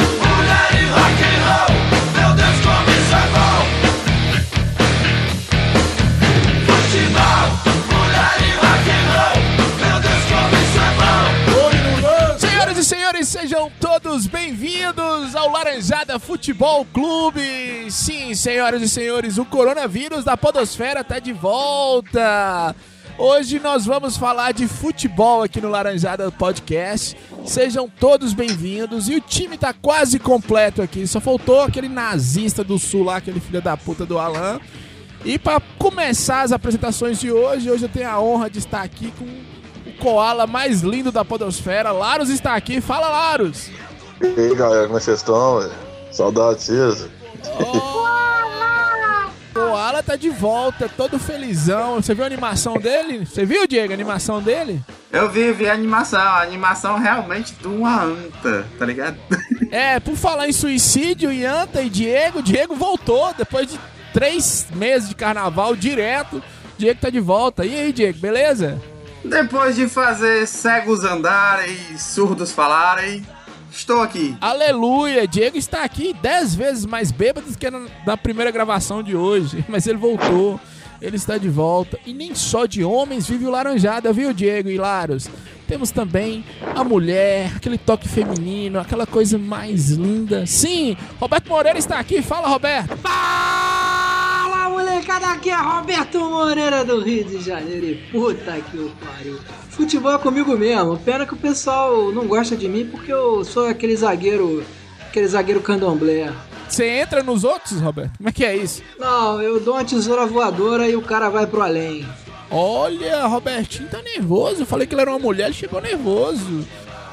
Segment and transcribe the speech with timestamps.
[15.44, 17.90] Ao Laranjada Futebol Clube.
[17.90, 22.74] Sim, senhoras e senhores, o coronavírus da podosfera tá de volta.
[23.18, 27.14] Hoje nós vamos falar de futebol aqui no Laranjada Podcast.
[27.44, 29.06] Sejam todos bem-vindos.
[29.10, 31.06] E o time tá quase completo aqui.
[31.06, 34.58] Só faltou aquele nazista do sul lá, aquele filho da puta do Alan.
[35.26, 39.12] E para começar as apresentações de hoje, hoje eu tenho a honra de estar aqui
[39.18, 41.92] com o koala mais lindo da podosfera.
[41.92, 42.80] Laros está aqui.
[42.80, 43.68] Fala, Laros!
[44.24, 45.70] E aí, galera, como é que vocês estão?
[46.10, 47.10] Saudades, Cisa.
[47.60, 47.94] O
[49.52, 51.96] koala tá de volta, todo felizão.
[51.96, 53.26] Você viu a animação dele?
[53.26, 54.82] Você viu, Diego, a animação dele?
[55.12, 59.16] Eu vi, vi a animação, a animação realmente de uma anta, tá ligado?
[59.70, 63.80] É, por falar em suicídio, Ianta e Diego, Diego voltou depois de
[64.12, 66.40] três meses de carnaval direto.
[66.78, 67.64] Diego tá de volta.
[67.64, 68.80] E aí, Diego, beleza?
[69.24, 73.26] Depois de fazer cegos andarem e surdos falarem,
[73.76, 74.36] estou aqui.
[74.40, 75.26] Aleluia!
[75.26, 79.64] Diego está aqui dez vezes mais bêbado do que na, na primeira gravação de hoje.
[79.68, 80.60] Mas ele voltou,
[81.00, 81.98] ele está de volta.
[82.06, 85.28] E nem só de homens vive o Laranjada, viu, Diego e Laros?
[85.66, 90.46] Temos também a mulher, aquele toque feminino, aquela coisa mais linda.
[90.46, 92.20] Sim, Roberto Moreira está aqui.
[92.22, 92.96] Fala, Roberto!
[92.98, 99.38] Fala molecada, aqui é Roberto Moreira do Rio de Janeiro e puta que o pariu.
[99.76, 103.66] Futebol é comigo mesmo, pena que o pessoal não gosta de mim porque eu sou
[103.68, 104.64] aquele zagueiro,
[105.08, 106.32] aquele zagueiro candomblé.
[106.68, 108.16] Você entra nos outros, Roberto?
[108.16, 108.82] Como é que é isso?
[108.98, 112.06] Não, eu dou uma tesoura voadora e o cara vai pro além.
[112.50, 114.62] Olha, Robertinho tá nervoso.
[114.62, 116.64] Eu falei que ele era uma mulher, ele chegou nervoso.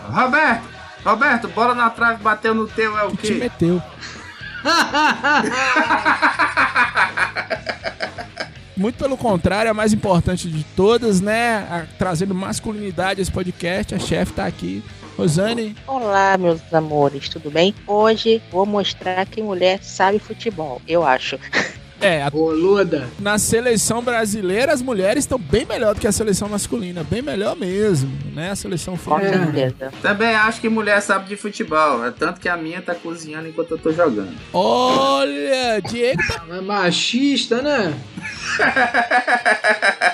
[0.07, 0.63] Roberto,
[1.03, 3.33] Roberto, bola na trave, bateu no teu, é o Te quê?
[3.33, 3.81] meteu.
[8.81, 11.57] Muito pelo contrário, a mais importante de todas, né?
[11.69, 13.93] A- trazendo masculinidade a esse podcast.
[13.93, 14.83] A chefe tá aqui.
[15.15, 17.75] Rosane, Olá, meus amores, tudo bem?
[17.85, 21.37] Hoje vou mostrar que mulher sabe futebol, eu acho.
[22.01, 23.07] é, a- Boluda.
[23.19, 27.03] na seleção brasileira as mulheres estão bem melhor do que a seleção masculina.
[27.03, 28.51] Bem melhor mesmo, né?
[28.51, 29.51] A seleção feminina.
[29.53, 29.91] certeza.
[30.01, 33.71] Também acho que mulher sabe de futebol, é tanto que a minha tá cozinhando enquanto
[33.71, 34.33] eu tô jogando.
[34.53, 37.93] Olha, Diego tá É machista, né?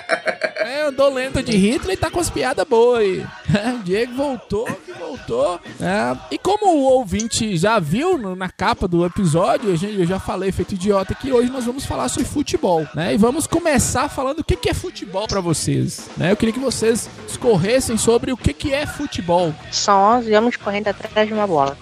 [0.88, 3.26] Andou lento de Hitler e tá com as piadas boas aí.
[3.58, 5.60] É, Diego voltou, que voltou.
[5.80, 10.52] É, e como o ouvinte já viu no- na capa do episódio, eu já falei,
[10.52, 13.14] feito idiota, que hoje nós vamos falar sobre futebol, né?
[13.14, 16.32] E vamos começar falando o que, que é futebol pra vocês, né?
[16.32, 19.54] Eu queria que vocês escorressem sobre o que, que é futebol.
[19.72, 21.78] São 11 homens correndo atrás de uma bola.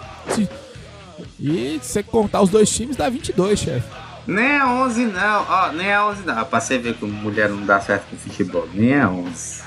[1.38, 3.88] E se você contar os dois times, dá 22, chefe.
[4.26, 6.44] Nem a 11 não, ó, nem a 11 não.
[6.44, 9.62] Pra você ver que mulher não dá certo com futebol, nem a 11.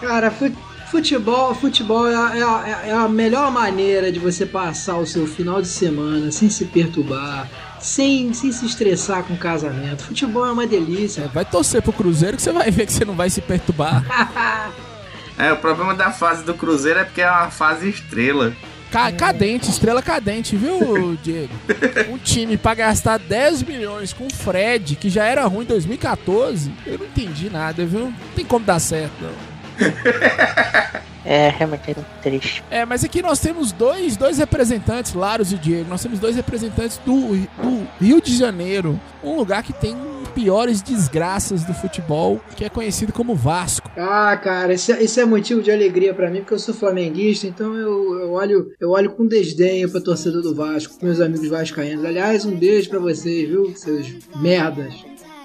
[0.00, 0.52] Cara, fu-
[0.90, 5.26] futebol, futebol é a, é a- é a melhor maneira de você passar o seu
[5.26, 7.48] final de semana sem se perturbar,
[7.80, 10.04] sem, sem se estressar com o casamento.
[10.04, 11.22] Futebol é uma delícia.
[11.22, 14.04] É, vai torcer pro Cruzeiro que você vai ver que você não vai se perturbar.
[15.38, 18.52] É, o problema da fase do Cruzeiro é porque é uma fase estrela.
[18.92, 21.52] Ca- cadente, estrela cadente, viu, Diego?
[22.10, 26.70] Um time pra gastar 10 milhões com o Fred, que já era ruim em 2014,
[26.86, 28.00] eu não entendi nada, viu?
[28.06, 29.52] Não tem como dar certo, não.
[31.24, 32.64] É realmente é muito triste.
[32.70, 35.88] É, mas aqui nós temos dois, dois representantes, Laros e Diego.
[35.88, 39.96] Nós temos dois representantes do, do Rio de Janeiro, um lugar que tem
[40.34, 43.90] piores desgraças do futebol, que é conhecido como Vasco.
[43.96, 47.46] Ah, cara, isso é, isso é motivo de alegria pra mim, porque eu sou flamenguista,
[47.46, 51.48] então eu, eu olho eu olho com desdenho pra torcedor do Vasco, com meus amigos
[51.48, 52.04] vascaínos.
[52.04, 54.94] Aliás, um beijo pra vocês, viu, seus merdas.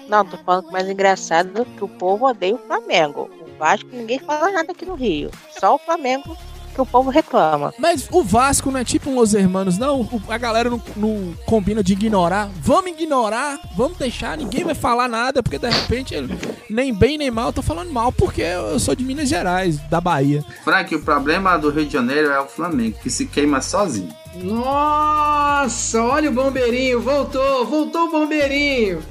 [0.08, 3.28] Não, tô falando que o mais engraçado é que o povo odeia o Flamengo.
[3.40, 5.30] O Vasco ninguém fala nada aqui no Rio.
[5.58, 6.36] Só o Flamengo
[6.78, 7.74] que o povo reclama.
[7.76, 10.08] Mas o Vasco não é tipo um Los Hermanos, não?
[10.28, 12.48] A galera não, não combina de ignorar.
[12.60, 16.14] Vamos ignorar, vamos deixar, ninguém vai falar nada, porque de repente,
[16.70, 20.00] nem bem nem mal, eu tô falando mal porque eu sou de Minas Gerais, da
[20.00, 20.44] Bahia.
[20.62, 24.14] Frank, o problema do Rio de Janeiro é o Flamengo, que se queima sozinho.
[24.36, 29.02] Nossa, olha o bombeirinho, voltou, voltou o bombeirinho.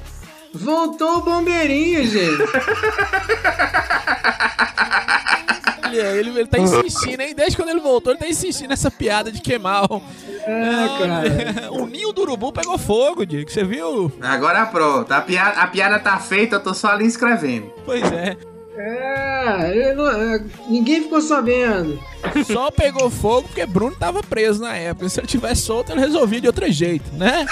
[0.54, 2.44] Voltou o bombeirinho, gente.
[5.88, 7.34] Olha, ele, ele tá insistindo, hein?
[7.34, 10.02] Desde quando ele voltou, ele tá insistindo nessa piada de queimar o,
[10.46, 11.72] É, cara.
[11.72, 13.50] o ninho do urubu pegou fogo, Diego.
[13.50, 14.12] Você viu?
[14.20, 15.10] Agora pronto.
[15.12, 17.72] A piada, a piada tá feita, eu tô só ali escrevendo.
[17.84, 18.36] Pois é.
[18.80, 21.98] É, não- é, ninguém ficou sabendo.
[22.46, 25.08] Só pegou fogo porque Bruno tava preso na época.
[25.08, 27.44] Se ele tivesse solto, ele resolvia de outro jeito, né?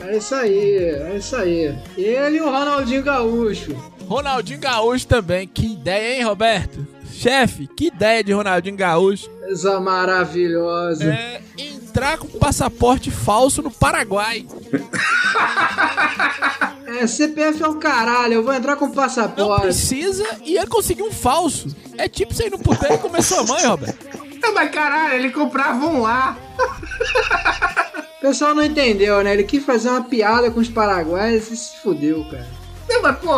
[0.00, 1.74] É isso aí, é isso aí.
[1.96, 3.74] Ele e o Ronaldinho Gaúcho.
[4.08, 5.46] Ronaldinho Gaúcho também.
[5.46, 6.86] Que ideia, hein, Roberto?
[7.12, 9.30] Chefe, que ideia de Ronaldinho Gaúcho.
[9.48, 11.04] Essa maravilhosa.
[11.12, 14.46] É entrar com passaporte falso no Paraguai.
[16.94, 19.62] É, CPF é o caralho, eu vou entrar com Não passaporte.
[19.62, 21.74] precisa e ele conseguiu um falso.
[21.96, 24.06] É tipo você ir no puteiro e comer sua mãe, Roberto.
[24.42, 26.36] Não, mas caralho, ele comprava um lá.
[28.18, 29.32] O pessoal não entendeu, né?
[29.32, 32.46] Ele quis fazer uma piada com os paraguaios e se fudeu, cara.
[32.88, 33.32] Não, mas pô,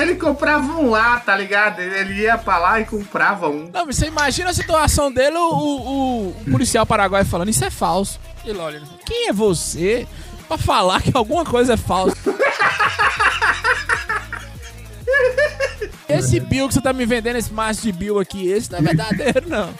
[0.00, 1.80] ele comprava um lá, tá ligado?
[1.80, 3.70] Ele ia pra lá e comprava um.
[3.72, 7.70] Não, mas você imagina a situação dele, o, o- o policial paraguaio falando, isso é
[7.70, 8.18] falso.
[8.44, 10.06] Ele olha, quem é você
[10.48, 12.16] pra falar que alguma coisa é falsa?
[16.08, 18.82] Esse bill que você tá me vendendo, esse maço de bill aqui, esse não é
[18.82, 19.72] verdadeiro, não.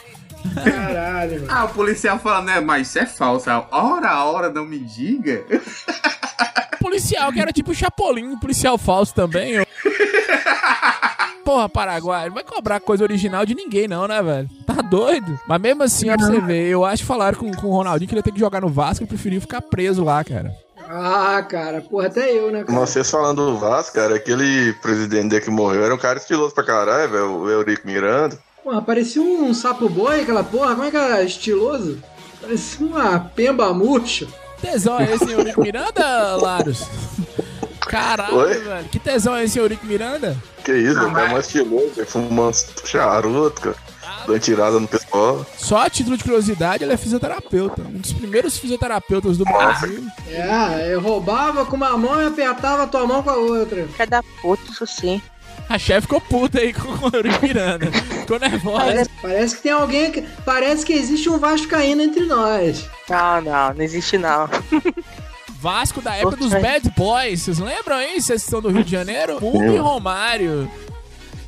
[0.63, 1.47] Caralho, mano.
[1.49, 2.59] Ah, o policial falando, né?
[2.61, 3.49] Mas isso é falso.
[3.69, 5.43] Hora a hora, não me diga.
[6.91, 9.61] Policial que era tipo o Chapolin, policial falso também.
[9.61, 9.63] ó.
[11.45, 14.49] Porra, Paraguai, não vai cobrar coisa original de ninguém, não, né, velho?
[14.67, 15.39] Tá doido?
[15.47, 18.09] Mas mesmo assim, ó, pra você ver, eu acho que falaram com, com o Ronaldinho
[18.09, 20.53] que ele ia ter que jogar no Vasco e preferiu ficar preso lá, cara.
[20.89, 22.77] Ah, cara, porra, até eu, né, cara?
[22.77, 26.65] Vocês falando do Vasco, cara, aquele presidente dele que morreu era um cara estiloso pra
[26.65, 28.37] caralho, velho, o Eurico Miranda.
[28.65, 32.03] Porra, parecia um sapo boi, aquela porra, como é que era estiloso?
[32.41, 34.27] Parecia uma pemba murcha.
[34.61, 36.87] Tesão é esse, Eurico Miranda, Laros?
[37.81, 38.53] Caralho, Oi?
[38.59, 38.85] velho.
[38.89, 40.37] Que tesão é esse, Eurico Miranda?
[40.63, 42.55] Que isso, o cara mas- mais estiloso, velho, fumando
[42.85, 43.75] charuto, cara,
[44.27, 45.45] dando tirada no pessoal.
[45.57, 47.81] Só a título de curiosidade, ele é fisioterapeuta.
[47.81, 50.05] Um dos primeiros fisioterapeutas do Brasil.
[50.29, 53.87] É, eu roubava com uma mão e apertava a tua mão com a outra.
[53.97, 55.21] Cada puto, isso sim.
[55.67, 57.87] A chefe ficou puta aí com o Eurico Miranda.
[58.31, 58.85] Ficou nervosa.
[58.85, 60.21] Parece, parece que tem alguém que.
[60.45, 62.85] Parece que existe um vascaíno entre nós.
[63.09, 64.49] Não, não, não existe não.
[65.59, 66.51] Vasco da época dos.
[66.51, 67.41] Bad Boys.
[67.41, 68.21] Vocês lembram, hein?
[68.21, 69.39] Vocês estão do Rio de Janeiro?
[69.41, 70.71] Mundo e Romário.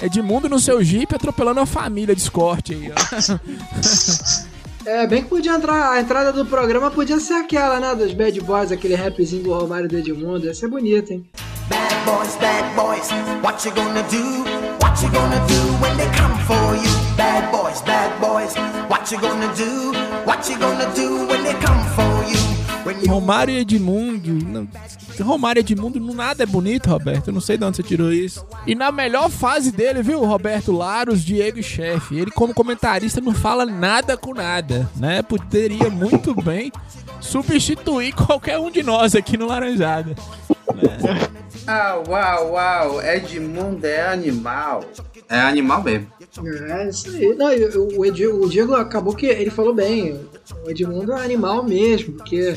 [0.01, 4.53] Edmundo no seu Jeep atropelando a família de escorte aí, ó.
[4.85, 5.93] É, bem que podia entrar.
[5.93, 7.95] A entrada do programa podia ser aquela, né?
[7.95, 10.45] Dos Bad Boys, aquele rapzinho do Romário do Edmundo.
[10.45, 11.25] Ia ser bonito, hein?
[11.69, 13.09] Bad boys, bad boys,
[13.41, 14.43] what you gonna do?
[14.81, 17.15] What you gonna do when they come for you?
[17.15, 18.53] Bad boys, bad boys,
[18.89, 19.93] what you gonna do?
[20.25, 22.53] What you gonna do when they come for you?
[23.07, 24.33] Romário e Edmundo.
[24.45, 24.67] Não,
[25.25, 27.27] Romário e Edmundo, não nada é bonito, Roberto.
[27.27, 28.45] Eu não sei de onde você tirou isso.
[28.65, 32.17] E na melhor fase dele, viu, Roberto Laros, Diego e Chefe.
[32.17, 35.21] Ele, como comentarista, não fala nada com nada, né?
[35.21, 36.71] Poderia muito bem
[37.21, 40.15] substituir qualquer um de nós aqui no Laranjada.
[41.67, 43.01] Ah, uau, uau.
[43.01, 44.83] Edmundo é animal.
[45.29, 46.07] É animal mesmo.
[46.69, 47.35] É, isso aí.
[47.35, 47.47] Não,
[47.81, 50.19] o, o Edi- o Diego acabou que ele falou bem.
[50.65, 52.55] O Edmundo é animal mesmo, porque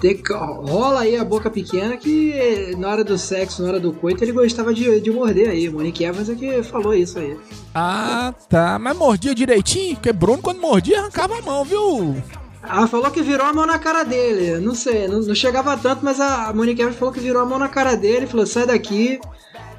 [0.00, 4.22] tem rola aí a boca pequena que na hora do sexo, na hora do coito,
[4.22, 5.68] ele gostava de, de morder aí.
[5.68, 7.36] Monique Evans é que falou isso aí.
[7.74, 8.78] Ah, tá.
[8.78, 9.96] Mas mordia direitinho?
[9.96, 12.16] Porque Bruno, quando mordia, arrancava a mão, viu?
[12.62, 14.60] Ah, falou que virou a mão na cara dele.
[14.60, 17.58] Não sei, não, não chegava tanto, mas a Monique Evans falou que virou a mão
[17.58, 19.18] na cara dele, falou, sai daqui.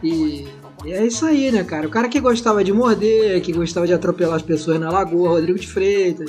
[0.04, 0.48] E,
[0.86, 1.88] e é isso aí, né, cara?
[1.88, 5.60] O cara que gostava de morder, que gostava de atropelar as pessoas na lagoa, Rodrigo
[5.60, 6.28] de Freitas.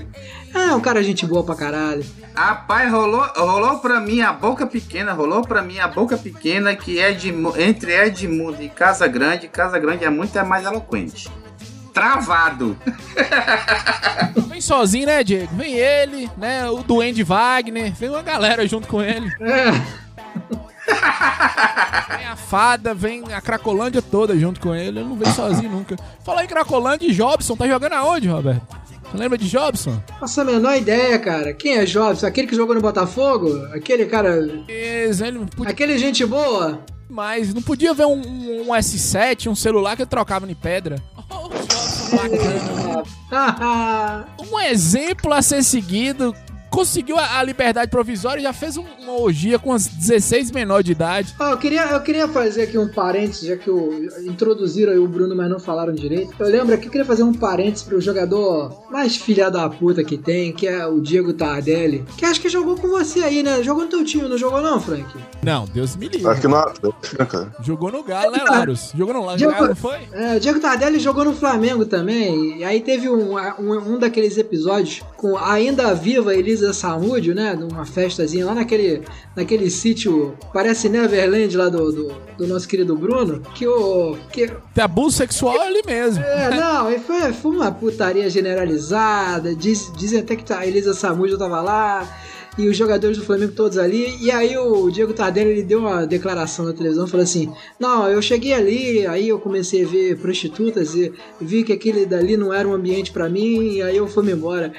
[0.54, 2.04] É um cara gente boa pra caralho.
[2.34, 6.98] Rapaz, rolou, rolou pra mim a boca pequena, rolou pra mim a boca pequena que
[6.98, 11.30] Edmu, entre Edmundo e Casa Grande, Casa Grande é muito é mais eloquente.
[11.92, 12.76] Travado.
[14.48, 15.54] Vem sozinho, né, Diego?
[15.54, 16.68] Vem ele, né?
[16.70, 17.92] O Duende Wagner.
[17.94, 19.30] Vem uma galera junto com ele.
[19.40, 20.62] É.
[20.86, 25.00] Vem a fada, vem a Cracolândia toda junto com ele.
[25.00, 25.96] Ele não vem sozinho nunca.
[26.24, 28.62] Falar em Cracolândia e Jobson, tá jogando aonde, Roberto?
[29.10, 30.02] Você lembra de Jobson?
[30.18, 31.52] Faço a menor ideia, cara.
[31.52, 32.24] Quem é Jobs?
[32.24, 33.48] Aquele que jogou no Botafogo?
[33.74, 34.38] Aquele cara.
[34.68, 36.80] Esse, ele Aquele gente boa?
[37.10, 37.52] mais.
[37.52, 40.96] Não podia ver um, um- um S7, um celular que ele trocava em pedra.
[41.34, 43.02] Oh, Jobson bacana.
[44.52, 46.34] Um exemplo a ser seguido
[46.72, 50.84] conseguiu a, a liberdade provisória e já fez um- uma orgia com as 16 menores
[50.86, 51.34] de idade.
[51.38, 55.06] Ó, eu, queria, eu queria fazer aqui um parênteses, já que o, introduziram aí o
[55.06, 56.32] Bruno, mas não falaram direito.
[56.38, 60.16] Eu lembro aqui, eu queria fazer um parênteses pro jogador mais filha da puta que
[60.16, 63.62] tem, que é o Diego Tardelli, que acho que jogou com você aí, né?
[63.62, 65.04] Jogou no teu time, não jogou não, Frank?
[65.42, 66.26] Não, Deus me livre.
[66.28, 67.52] Acho que né, cara?
[67.62, 68.92] Jogou no Galo, né, Larus?
[68.96, 69.98] Jogou no Diego- Galo, não foi?
[70.12, 74.38] É, o Diego Tardelli jogou no Flamengo também, e aí teve um, um, um daqueles
[74.38, 77.54] episódios com a ainda viva Elisa Samúdio, né?
[77.54, 79.02] Numa festazinha lá naquele,
[79.34, 84.16] naquele sítio, parece Neverland lá do, do, do nosso querido Bruno, que o.
[84.30, 86.22] Que, Tem abuso sexual ali mesmo.
[86.22, 89.54] é, não, e foi, foi uma putaria generalizada.
[89.54, 92.06] Diz, dizem até que a Elisa Samúdio tava lá.
[92.58, 94.14] E os jogadores do Flamengo todos ali.
[94.20, 97.50] E aí o Diego Tardelli ele deu uma declaração na televisão falou assim:
[97.80, 102.36] Não, eu cheguei ali, aí eu comecei a ver prostitutas e vi que aquele dali
[102.36, 104.70] não era um ambiente pra mim, e aí eu fui embora.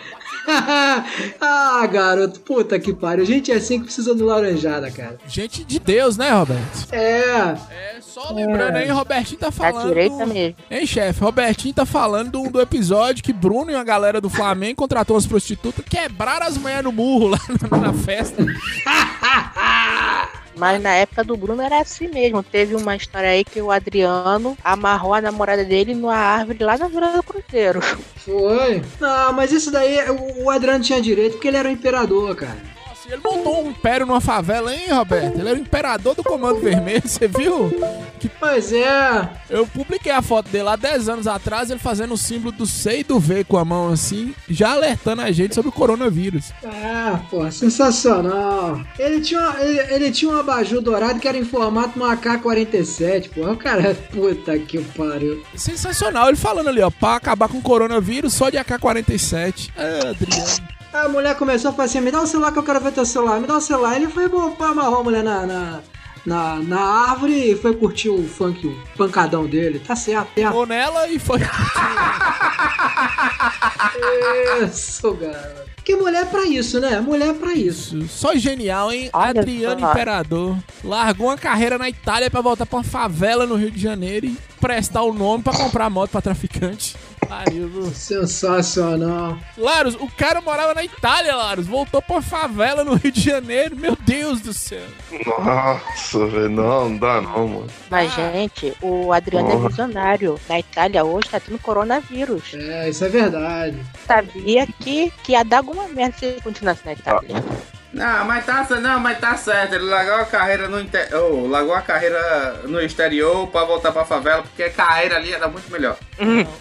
[1.39, 3.25] ah, garoto, puta que pariu.
[3.25, 5.17] Gente é assim que precisa do laranjada, cara.
[5.27, 6.87] Gente de Deus, né, Roberto?
[6.91, 7.55] É.
[7.71, 9.87] É, só lembrando aí, Robertinho tá falando.
[9.87, 10.55] direita mesmo.
[10.69, 11.21] Hein, chefe?
[11.21, 15.25] Robertinho tá falando do, do episódio que Bruno e a galera do Flamengo contratou umas
[15.25, 17.39] prostitutas, quebraram as mulheres no murro lá
[17.71, 18.45] na, na festa.
[20.55, 22.43] Mas na época do Bruno era assim mesmo.
[22.43, 26.87] Teve uma história aí que o Adriano amarrou a namorada dele numa árvore lá na
[26.87, 27.81] Vila do Cruzeiro.
[28.17, 28.81] Foi.
[28.99, 32.57] Não, mas isso daí o, o Adriano tinha direito porque ele era o imperador, cara.
[33.03, 35.39] Nossa, e ele montou um império numa favela, hein, Roberto?
[35.39, 37.71] Ele era o imperador do Comando Vermelho, você viu?
[38.39, 39.29] Pois é.
[39.49, 42.99] Eu publiquei a foto dele há 10 anos atrás, ele fazendo o símbolo do C
[42.99, 46.51] e do V com a mão assim, já alertando a gente sobre o coronavírus.
[46.65, 48.81] Ah, pô, sensacional.
[48.97, 53.29] Ele tinha, uma- ele, ele tinha um abajur dourado que era em formato uma AK-47,
[53.29, 53.49] pô.
[53.51, 55.43] O cara, puta que pariu.
[55.55, 59.69] Sensacional, ele falando ali, ó, pra acabar com o coronavírus só de AK-47.
[59.77, 60.73] Ah, Adriano.
[60.93, 63.05] A mulher começou a falar assim: me dá o celular que eu quero ver teu
[63.05, 63.95] celular, me dá o celular.
[63.95, 65.79] Ele foi, bom, pô, amarrou a mulher na, na,
[66.25, 69.79] na, na árvore e foi curtir o funk, o pancadão dele.
[69.79, 70.47] Tá certo, certo.
[70.49, 71.39] Ficou nela e foi.
[74.63, 75.63] Isso, cara.
[75.75, 77.01] Porque mulher é pra isso, né?
[77.01, 78.07] Mulher é pra isso.
[78.07, 79.09] Só genial, hein?
[79.11, 79.91] Olha Adriano só.
[79.91, 84.27] Imperador largou uma carreira na Itália pra voltar pra uma favela no Rio de Janeiro
[84.27, 86.95] e prestar o nome pra comprar moto pra traficante.
[87.33, 87.91] Pariu, viu?
[87.91, 89.37] Sensacional.
[89.57, 91.65] Laros, o cara morava na Itália, Laros.
[91.65, 93.75] Voltou pra favela no Rio de Janeiro.
[93.75, 94.83] Meu Deus do céu.
[95.25, 97.67] Nossa, velho, não, não dá não, mano.
[97.89, 99.69] Mas, gente, o Adriano é Porra.
[99.69, 100.39] visionário.
[100.47, 102.53] Na Itália hoje tá tendo coronavírus.
[102.53, 103.77] É, isso é verdade.
[104.05, 107.43] Sabia que, que ia dar alguma merda se ele continuasse na Itália.
[107.93, 109.75] Não, mas tá, não, mas tá certo.
[109.75, 111.09] Ele largou a carreira no inter...
[111.13, 115.47] oh, largou a carreira no exterior pra voltar pra favela, porque a carreira ali era
[115.47, 115.97] muito melhor.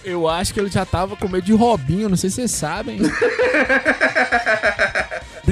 [0.05, 3.01] Eu acho que ele já tava com medo de Robinho, não sei se vocês sabem.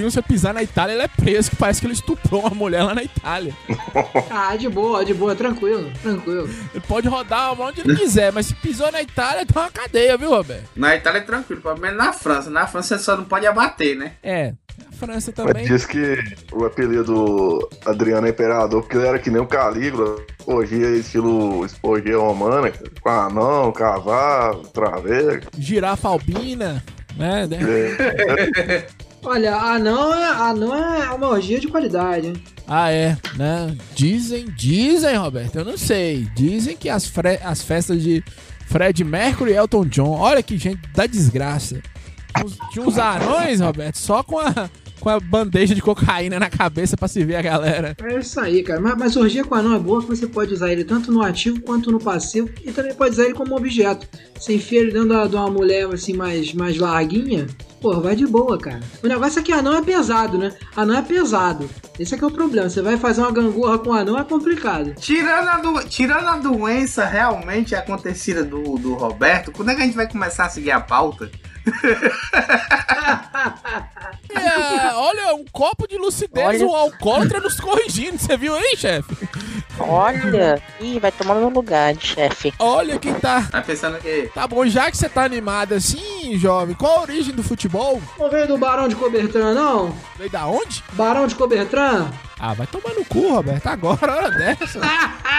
[0.00, 2.50] Robinho, se eu pisar na Itália, ele é preso, que parece que ele estuprou uma
[2.50, 3.54] mulher lá na Itália.
[4.30, 6.48] Ah, de boa, de boa, tranquilo, tranquilo.
[6.72, 10.30] Ele pode rodar onde ele quiser, mas se pisou na Itália, tá uma cadeia, viu,
[10.30, 10.68] Roberto?
[10.74, 12.48] Na Itália é tranquilo, pelo menos na França.
[12.48, 14.12] Na França você só não pode abater, né?
[14.22, 14.54] É,
[15.00, 15.64] França Mas também.
[15.66, 16.16] diz que
[16.52, 20.16] o apelido Adriano é Imperador, porque ele era que nem o Calígula,
[20.46, 25.46] orgia estilo orgia romana, com anão, cavalo, traveco.
[25.58, 26.84] Girafa albina,
[27.16, 27.48] né?
[27.50, 28.86] É,
[29.22, 32.42] Olha, anão é, anão é uma orgia de qualidade, hein?
[32.66, 33.76] Ah, é, né?
[33.94, 36.26] Dizem, dizem, Roberto, eu não sei.
[36.36, 38.22] Dizem que as, fre- as festas de
[38.66, 41.82] Fred Mercury e Elton John, olha que gente da desgraça.
[42.72, 47.08] Tinha uns anões, Roberto, só com a, com a bandeja de cocaína na cabeça pra
[47.08, 47.96] se ver a galera.
[48.02, 48.80] É isso aí, cara.
[48.80, 51.60] Mas, mas orgia com anão é boa que você pode usar ele tanto no ativo
[51.62, 54.06] quanto no passivo e também pode usar ele como objeto.
[54.38, 57.46] Você enfia ele dentro de uma mulher assim mais, mais larguinha,
[57.80, 58.80] pô, vai de boa, cara.
[59.02, 60.52] O negócio é que anão é pesado, né?
[60.76, 61.68] Anão é pesado.
[61.98, 62.68] Esse é que é o problema.
[62.68, 64.94] Você vai fazer uma gangorra com anão é complicado.
[64.94, 65.88] Tirando a, do...
[65.88, 70.46] Tirando a doença realmente acontecida do, do Roberto, quando é que a gente vai começar
[70.46, 71.30] a seguir a pauta?
[74.32, 74.69] É,
[75.10, 76.66] olha, um copo de lucidez, Olha.
[76.66, 78.18] um alcoólatra nos corrigindo.
[78.18, 79.16] Você viu aí, chefe?
[79.78, 82.52] Olha, ih, vai tomar no lugar de chefe.
[82.58, 83.42] Olha quem tá.
[83.50, 84.30] Tá pensando que.
[84.34, 88.00] Tá bom, já que você tá animado assim, jovem, qual a origem do futebol?
[88.18, 89.94] Não veio do Barão de Cobertran, não?
[90.18, 90.84] Veio da onde?
[90.92, 92.10] Barão de Cobertran?
[92.38, 94.80] Ah, vai tomar no cu, Roberto, agora, hora dessa.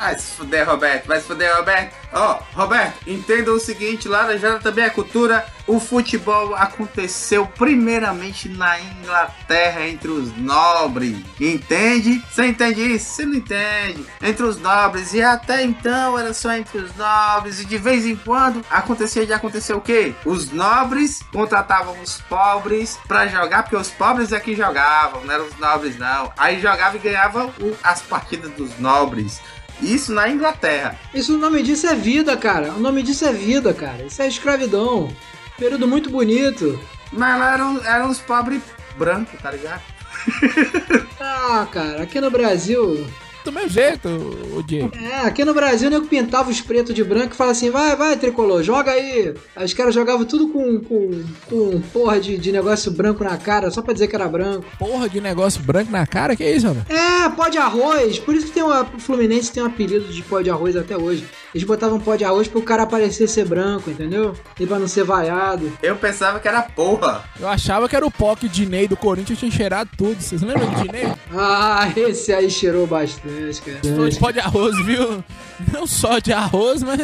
[0.00, 1.06] Vai se fuder, Roberto.
[1.06, 1.94] Vai se fuder, Roberto.
[2.12, 5.46] Ó, Roberto, entenda o seguinte: Laranjada também é cultura.
[5.66, 11.16] O futebol aconteceu primeiramente na Inglaterra, entre os nobres.
[11.38, 12.20] Entende?
[12.28, 13.10] Você entende isso?
[13.12, 14.04] Você não entende.
[14.20, 15.12] Entre os nobres.
[15.14, 17.60] E até então era só entre os nobres.
[17.60, 20.12] E de vez em quando acontecia de acontecer o quê?
[20.24, 25.46] Os nobres contratavam os pobres pra jogar, porque os pobres é que jogavam, não eram
[25.46, 26.32] os nobres, não.
[26.36, 29.40] Aí jogava e ganhava o- as partidas dos nobres.
[29.82, 30.98] Isso na Inglaterra.
[31.14, 32.72] Isso o nome disso é vida, cara.
[32.72, 34.04] O nome disso é vida, cara.
[34.04, 35.10] Isso é escravidão.
[35.58, 36.78] Período muito bonito.
[37.12, 38.62] Mas lá eram, eram os pobres
[38.96, 39.82] brancos, tá ligado?
[41.22, 43.06] Ah, cara, aqui no Brasil.
[43.44, 44.08] Do meu jeito,
[44.54, 44.92] o Diego.
[44.96, 47.96] É, aqui no Brasil o nego pintava os pretos de branco e falava assim: vai,
[47.96, 49.34] vai, tricolor, joga aí.
[49.56, 53.80] Os caras jogavam tudo com, com, com porra de, de negócio branco na cara, só
[53.80, 54.64] pra dizer que era branco.
[54.78, 56.84] Porra de negócio branco na cara, que isso, mano?
[56.88, 58.18] É, pó de arroz.
[58.18, 60.96] Por isso que tem uma, o Fluminense tem um apelido de pó de arroz até
[60.96, 61.24] hoje.
[61.54, 64.34] Eles botavam pó de arroz pro cara parecer ser branco, entendeu?
[64.58, 65.72] E pra não ser vaiado.
[65.82, 67.24] Eu pensava que era porra.
[67.38, 70.20] Eu achava que era o Poc Dinei do Corinthians, tinha cheirado tudo.
[70.20, 71.12] Vocês lembram do Dinei?
[71.34, 73.78] Ah, esse aí cheirou bastante, cara.
[73.82, 75.24] Sou de pó de arroz, viu?
[75.72, 77.00] Não só de arroz, mas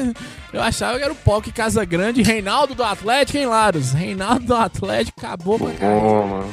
[0.52, 3.92] eu achava que era o Poc Casa Grande, Reinaldo do Atlético, hein, Laros?
[3.92, 6.44] Reinaldo do Atlético acabou pra caralho.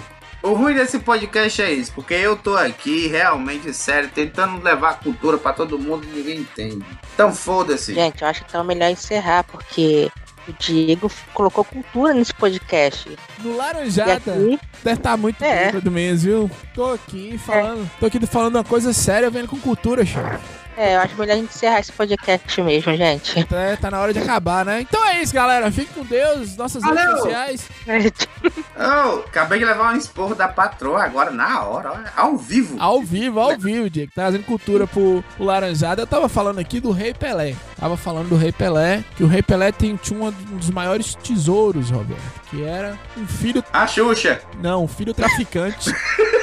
[0.43, 4.93] O ruim desse podcast é isso, porque eu tô aqui realmente sério, tentando levar a
[4.95, 6.85] cultura pra todo mundo e ninguém entende.
[7.15, 7.93] Então foda-se.
[7.93, 10.11] Gente, eu acho que é melhor encerrar, porque
[10.45, 13.17] o Diego colocou cultura nesse podcast.
[13.39, 15.67] No Laranjada, aqui, deve estar muito É.
[15.67, 16.51] bêbado mesmo, viu?
[16.75, 20.62] Tô aqui falando, tô aqui falando uma coisa séria, vendo com cultura, chefe.
[20.77, 23.47] É, eu acho melhor a gente encerrar esse podcast mesmo, gente.
[23.53, 24.81] É, tá na hora de acabar, né?
[24.81, 25.71] Então é isso, galera.
[25.71, 27.17] Fique com Deus, nossas redes Valeu!
[27.17, 27.69] sociais.
[28.75, 32.75] Oh, acabei de levar um esporro da patroa agora, na hora, ao vivo.
[32.81, 34.11] Ao vivo, ao vivo, Diego.
[34.13, 36.01] Trazendo cultura pro, pro Laranjada.
[36.01, 37.55] Eu tava falando aqui do Rei Pelé.
[37.79, 41.91] Tava falando do Rei Pelé, que o Rei Pelé tem, tinha um dos maiores tesouros,
[41.91, 42.21] Roberto.
[42.49, 43.63] Que era um filho.
[43.71, 44.41] A Xuxa.
[44.59, 45.93] Não, um filho traficante.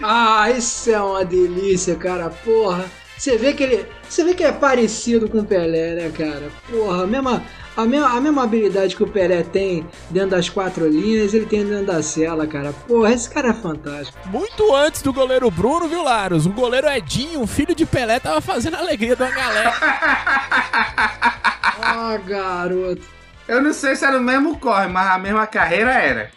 [0.00, 2.30] Ah, isso é uma delícia, cara.
[2.30, 2.84] Porra.
[3.18, 3.86] Você vê que ele.
[4.08, 6.50] Você vê que é parecido com o Pelé, né, cara?
[6.70, 7.42] Porra, a mesma,
[7.76, 11.64] a mesma, a mesma habilidade que o Pelé tem dentro das quatro linhas, ele tem
[11.64, 12.72] dentro da cela, cara.
[12.86, 14.16] Porra, esse cara é fantástico.
[14.28, 16.46] Muito antes do goleiro Bruno, viu, Laros?
[16.46, 19.74] O goleiro Edinho, filho de Pelé, tava fazendo a alegria uma galera.
[21.80, 23.17] Ah, garoto.
[23.48, 26.30] Eu não sei se era o mesmo corre, mas a mesma carreira era.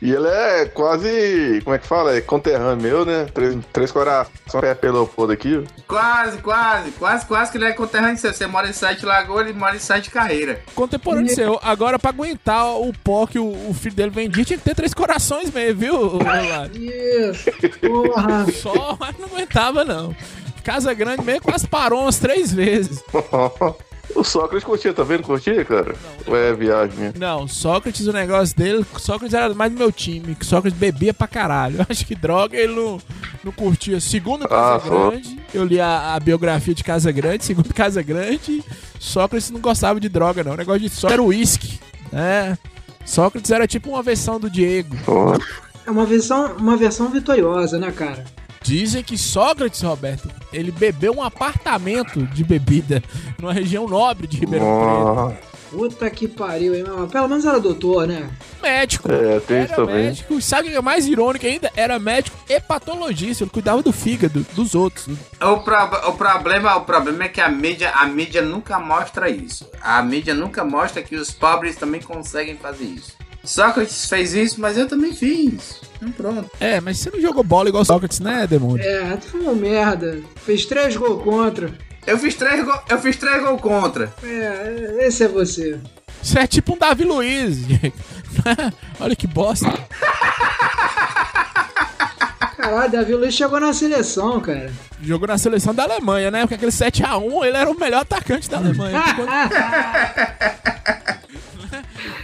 [0.00, 1.60] E ele é quase.
[1.64, 2.16] Como é que fala?
[2.16, 3.26] É conterrâneo meu, né?
[3.34, 5.64] Três, três corações pé pelo foda aqui.
[5.88, 8.32] Quase, quase, quase, quase que ele é conterrâneo seu.
[8.32, 10.60] Você mora em Sete Lagoas, ele mora em Sete Carreira.
[10.74, 11.58] Contemporâneo seu.
[11.62, 14.94] Agora, pra aguentar o pó que o, o filho dele vendia, tinha que ter três
[14.94, 16.18] corações mesmo, viu?
[16.72, 17.50] Isso.
[17.80, 18.46] Porra.
[18.54, 20.14] Só, mas não aguentava, não.
[20.62, 23.02] Casa Grande mesmo quase parou umas três vezes.
[24.14, 25.22] o Sócrates curtia, tá vendo?
[25.22, 25.94] Curtia, cara?
[26.26, 27.12] Ou é viagem minha?
[27.18, 31.26] Não, Sócrates, o negócio dele, Sócrates era mais do meu time, que Sócrates bebia pra
[31.26, 31.78] caralho.
[31.80, 33.00] Eu acho que droga ele não,
[33.44, 34.00] não curtia.
[34.00, 35.10] Segundo Casa Ah, foi.
[35.10, 38.62] Grande, eu li a, a biografia de Casa Grande, segundo Casa Grande,
[38.98, 40.52] Sócrates não gostava de droga, não.
[40.52, 41.80] O negócio de Sócrates era uísque,
[42.12, 42.58] né?
[43.04, 44.96] Sócrates era tipo uma versão do Diego.
[45.04, 45.32] Pô,
[45.86, 48.24] É uma versão, uma versão vitoriosa, né, cara?
[48.62, 53.02] Dizem que Sócrates, Roberto, ele bebeu um apartamento de bebida
[53.40, 55.32] numa região nobre de Ribeirão ó,
[55.70, 58.28] Puta que pariu, hein, mas Pelo menos era doutor, né?
[58.60, 58.62] Preto.
[58.62, 59.10] Médico.
[59.10, 60.04] É, tem isso Era também.
[60.04, 60.40] médico.
[60.42, 61.70] Sabe o que é mais irônico ainda?
[61.74, 63.42] Era médico e patologista.
[63.42, 65.06] Ele cuidava do fígado dos outros.
[65.40, 69.66] O, pro- o problema, o problema é que a mídia, a mídia nunca mostra isso.
[69.82, 73.12] A mídia nunca mostra que os pobres também conseguem fazer isso.
[73.44, 75.80] Sócrates fez isso, mas eu também fiz.
[75.96, 76.50] Então pronto.
[76.60, 78.84] É, mas você não jogou bola igual Sócrates, né, demônio?
[78.84, 80.20] É, tu foi um merda.
[80.44, 81.72] Fez três gols contra.
[82.06, 84.12] Eu fiz três gols, eu fiz três gols contra.
[84.22, 85.78] É, esse é você.
[86.22, 87.58] Você é tipo um Davi Luiz.
[89.00, 89.66] Olha que bosta.
[92.56, 94.72] Caralho, Davi Luiz chegou na seleção, cara.
[95.02, 96.42] Jogou na seleção da Alemanha, né?
[96.42, 99.02] Porque aquele 7x1, ele era o melhor atacante da Alemanha.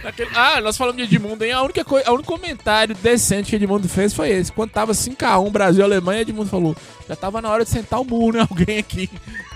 [0.09, 1.51] Naquele- Ah, nós falamos de Edmundo, hein?
[1.51, 4.51] A única coisa, o único comentário decente que Edmundo fez foi esse.
[4.51, 6.75] Quando tava 5x1 Brasil e Alemanha, Edmundo falou:
[7.07, 9.09] já tava na hora de sentar o murro em alguém aqui.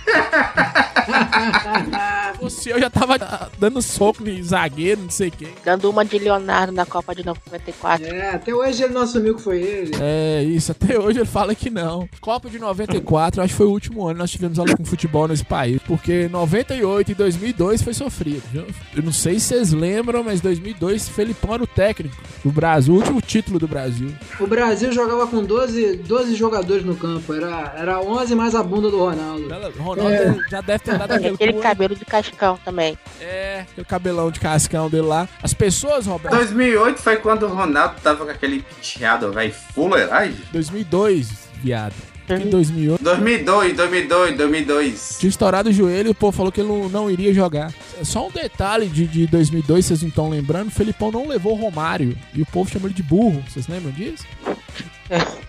[2.43, 3.17] fosse eu, já tava
[3.57, 5.49] dando soco em zagueiro, não sei quem.
[5.63, 8.05] Dando uma de Leonardo na Copa de 94.
[8.05, 9.95] É, até hoje ele não assumiu que foi ele.
[9.99, 12.07] É, isso, até hoje ele fala que não.
[12.19, 15.27] Copa de 94, acho que foi o último ano que nós tivemos aula com futebol
[15.27, 15.81] nesse país.
[15.87, 18.43] Porque 98 e 2002 foi sofrido.
[18.51, 18.65] viu?
[18.95, 22.97] Eu não sei se vocês lembram, mas 2002, Felipão era o técnico do Brasil, o
[22.97, 24.13] último título do Brasil.
[24.39, 27.33] O Brasil jogava com 12, 12 jogadores no campo.
[27.33, 29.47] Era, era 11 mais a bunda do Ronaldo.
[29.79, 32.97] O Ronaldo já deve ter dado aquele, aquele cabelo de cascão também.
[33.19, 35.27] É, aquele cabelão de cascão dele lá.
[35.41, 40.36] As pessoas, Roberto, 2008 foi quando o Ronaldo tava com aquele penteado, velho, fuleiragem.
[40.51, 41.95] 2002, viado.
[42.29, 43.03] Em 2008.
[43.03, 45.17] 2002, 2002, 2002.
[45.19, 47.73] Tinha estourado o joelho e o povo falou que ele não, não iria jogar.
[48.01, 51.62] Só um detalhe de, de 2002, vocês não estão lembrando, o Felipão não levou o
[51.62, 52.17] Romário.
[52.34, 53.43] E o povo chamou ele de burro.
[53.49, 54.25] Vocês lembram disso?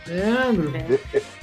[0.06, 0.72] Lembro.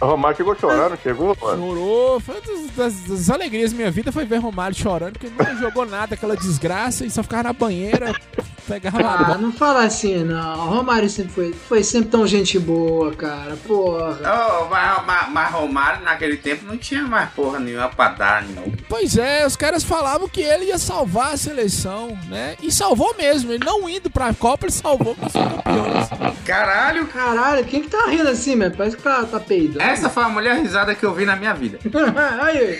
[0.01, 0.55] O Romário chegou
[0.89, 1.57] não chegou, mano?
[1.67, 2.19] Chorou.
[2.19, 5.35] Foi uma das, das- das alegrias da minha vida foi ver Romário chorando, porque ele
[5.37, 8.13] nunca jogou nada, aquela desgraça, e só ficava na banheira,
[8.67, 10.67] pegava Ah, não fala assim, não.
[10.67, 13.55] O Romário sempre foi, foi sempre tão gente boa, cara.
[13.67, 14.19] Porra.
[14.21, 18.71] Oh, mas, mas, mas Romário naquele tempo não tinha mais porra nenhuma pra dar, não.
[18.87, 22.55] Pois é, os caras falavam que ele ia salvar a seleção, né?
[22.61, 23.51] E salvou mesmo.
[23.51, 26.35] Ele não indo pra Copa, ele salvou com os campeões.
[26.45, 28.73] Caralho, Caralho, quem que tá rindo assim, velho?
[28.75, 29.81] Parece que tá, tá peidando.
[29.81, 31.79] essa foi a melhor risada que eu vi na minha vida.
[32.41, 32.79] Aí,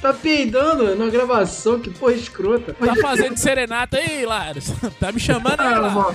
[0.00, 2.74] tá peidando na gravação, que porra escrota.
[2.74, 4.72] Tá fazendo serenata aí, Laros?
[4.98, 6.14] Tá me chamando aí, Laros?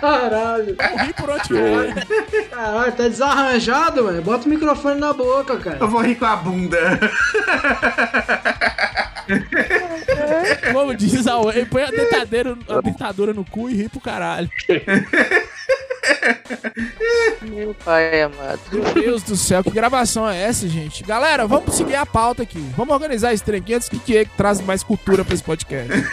[0.00, 2.48] Caralho, Eu ri por onde for.
[2.50, 4.22] caralho, tá desarranjado, velho.
[4.22, 5.78] Bota o microfone na boca, cara.
[5.80, 7.00] Eu vou rir com a bunda.
[10.72, 11.36] Como diz a
[11.70, 14.50] põe a dentadura, a dentadura no cu e ri pro caralho.
[17.42, 18.60] Meu pai amado.
[18.72, 21.02] Meu Deus do céu, que gravação é essa, gente?
[21.04, 22.58] Galera, vamos seguir a pauta aqui.
[22.76, 25.92] Vamos organizar esse trem aqui antes que o Diego traz mais cultura pra esse podcast.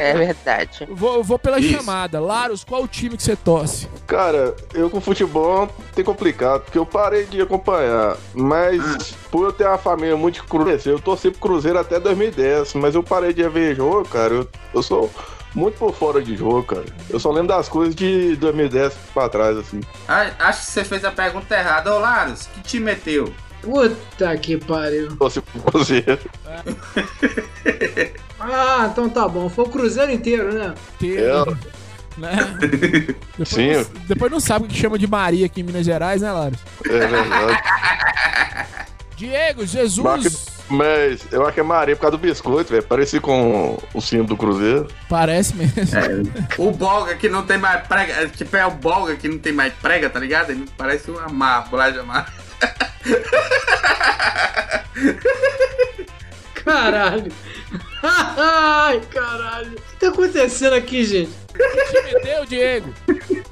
[0.00, 0.86] É verdade.
[0.88, 1.72] Eu vou, vou pela Isso.
[1.72, 2.20] chamada.
[2.20, 3.88] Laros, qual o time que você torce?
[4.06, 8.16] Cara, eu com futebol tem complicado, porque eu parei de acompanhar.
[8.34, 12.74] Mas por eu ter uma família muito de cruzeiro, eu torci pro Cruzeiro até 2010,
[12.74, 14.34] mas eu parei de ver jogo, cara.
[14.34, 15.10] Eu, eu sou
[15.56, 16.84] muito por fora de jogo, cara.
[17.08, 19.80] Eu só lembro das coisas de 2010 pra trás, assim.
[20.06, 21.94] Ah, Acho que você fez a pergunta errada.
[21.94, 23.32] Ô, Laros, que te meteu?
[23.62, 25.16] Puta que pariu.
[25.16, 26.18] Pro Cruzeiro.
[28.38, 29.48] Ah, então tá bom.
[29.48, 30.74] Foi o Cruzeiro inteiro, né?
[31.00, 31.58] Inteiro,
[32.18, 32.36] né?
[33.38, 33.72] Depois, Sim.
[33.72, 36.58] não, depois não sabe o que chama de Maria aqui em Minas Gerais, né, Laros?
[36.84, 37.58] É verdade.
[39.16, 40.46] Diego, Jesus.
[40.68, 42.82] Mas eu acho que é Maria por causa do biscoito, velho.
[42.82, 44.88] Pareci com o símbolo do Cruzeiro.
[45.08, 45.72] Parece mesmo.
[46.58, 48.12] O Bolga que não tem mais prega.
[48.14, 50.50] é, Tipo, é o Bolga que não tem mais prega, tá ligado?
[50.50, 52.26] Ele parece uma má, bolacha má.
[56.64, 57.32] Caralho.
[58.02, 59.72] Ai, caralho.
[59.72, 61.30] O que tá acontecendo aqui, gente?
[61.54, 62.92] que te meteu, Diego?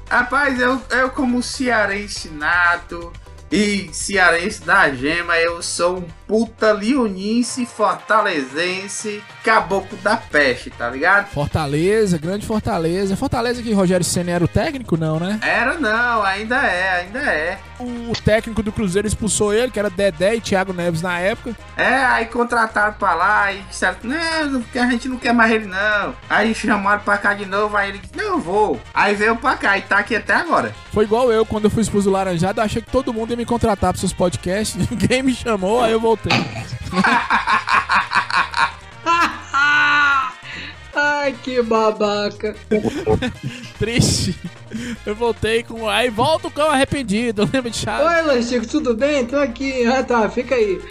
[0.09, 3.11] Rapaz, eu, eu como cearense nato
[3.51, 11.27] e cearense da gema, eu sou um puta leonice fortalezense caboclo da peste, tá ligado?
[11.27, 13.15] Fortaleza, grande Fortaleza.
[13.15, 15.39] Fortaleza que Rogério Senna era o técnico, não, né?
[15.41, 17.59] Era não, ainda é, ainda é.
[17.79, 21.55] O técnico do Cruzeiro expulsou ele, que era Dedé e Thiago Neves na época.
[21.77, 26.15] É, aí contrataram pra lá e disseram, não, a gente não quer mais ele não.
[26.29, 28.79] Aí chamaram pra cá de novo, aí ele disse, não, eu vou.
[28.93, 30.73] Aí veio pra cá e tá aqui até agora.
[30.91, 33.37] Foi igual eu, quando eu fui expulso do Laranjado, eu achei que todo mundo ia
[33.37, 34.75] me contratar pros seus podcasts.
[34.89, 36.14] Ninguém me chamou, aí eu voltei.
[40.95, 42.55] Ai, que babaca.
[43.77, 44.39] Triste.
[45.05, 45.89] Eu voltei com.
[45.89, 47.49] Aí volta o cão arrependido.
[47.51, 48.03] Lembra de chave?
[48.03, 49.25] Oi, Lanchico, tudo bem?
[49.25, 49.85] Tô aqui.
[49.85, 50.81] Ah, tá, fica aí.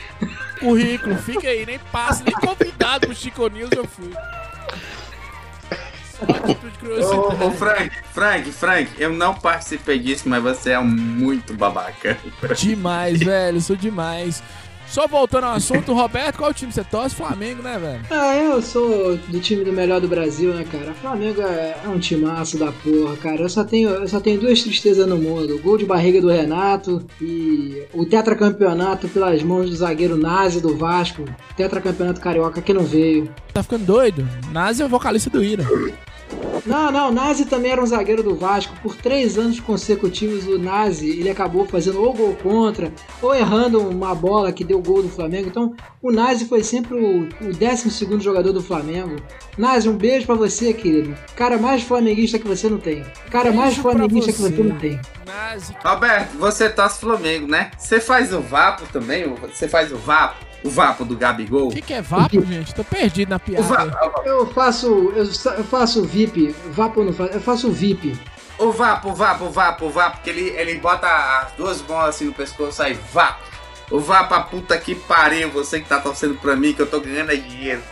[0.60, 4.12] Currículo, fica aí, nem passa, nem convidado pro Chico News eu fui.
[7.02, 12.16] Ô, ô, Frank, Frank, Frank, eu não participei disso, mas você é muito babaca.
[12.56, 14.42] Demais, velho, sou demais.
[14.86, 17.14] Só voltando ao assunto, Roberto, qual time você torce?
[17.16, 18.00] Flamengo, né, velho?
[18.10, 20.94] Ah, eu sou do time do melhor do Brasil, né, cara?
[20.94, 23.42] Flamengo é, é um timaço da porra, cara.
[23.42, 26.28] Eu só tenho, eu só tenho duas tristezas no mundo: o gol de barriga do
[26.28, 31.24] Renato e o tetracampeonato pelas mãos do zagueiro Nazi do Vasco.
[31.56, 33.28] Tetracampeonato carioca que não veio.
[33.52, 34.26] Tá ficando doido?
[34.52, 35.64] Nazi é o vocalista do Ira.
[36.66, 38.74] Não, não, o Nazi também era um zagueiro do Vasco.
[38.82, 44.14] Por três anos consecutivos, o Nazi ele acabou fazendo ou gol contra, ou errando uma
[44.14, 45.48] bola que deu gol do Flamengo.
[45.48, 49.16] Então, o Nazi foi sempre o, o 12 jogador do Flamengo.
[49.58, 51.14] Nazi, um beijo pra você, querido.
[51.36, 53.04] Cara mais flamenguista que você não tem.
[53.30, 54.50] Cara mais Beijo pra flamenguista que você.
[54.50, 55.00] você não tem.
[55.26, 55.74] Nazi.
[55.84, 57.70] Roberto, você torce Flamengo, né?
[57.78, 59.24] Você faz o Vapo também?
[59.52, 60.43] Você faz o Vapo?
[60.64, 61.68] O vapo do Gabigol.
[61.68, 62.74] O que, que é vapo, gente?
[62.74, 63.62] Tô perdido na O piada.
[63.62, 65.12] vapo, Eu faço.
[65.14, 65.26] Eu,
[65.64, 66.56] faço VIP.
[66.70, 67.32] Vapo não faço.
[67.32, 68.18] Eu faço VIP.
[68.58, 72.04] o vapo, o vapo, o vapo, o vapo, que ele, ele bota as duas mãos
[72.08, 73.42] assim no pescoço, aí vapo.
[73.90, 76.98] O vapo, a puta que pariu, você que tá torcendo pra mim, que eu tô
[77.00, 77.82] ganhando é dinheiro.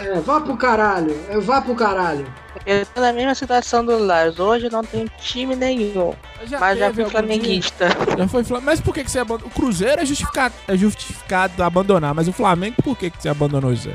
[0.00, 1.14] É, vá pro caralho.
[1.28, 2.26] É, vá pro caralho.
[2.64, 4.38] Eu tô na mesma situação do Lars.
[4.38, 6.14] Hoje não tenho time nenhum.
[6.44, 7.88] Já mas já fui flamenguista.
[7.88, 8.16] dia?
[8.18, 8.66] Já foi Flamengo.
[8.66, 9.50] Mas por que, que você abandonou?
[9.50, 13.74] O Cruzeiro é justificado, é justificado abandonar, mas o Flamengo, por que, que você abandonou,
[13.74, 13.94] José?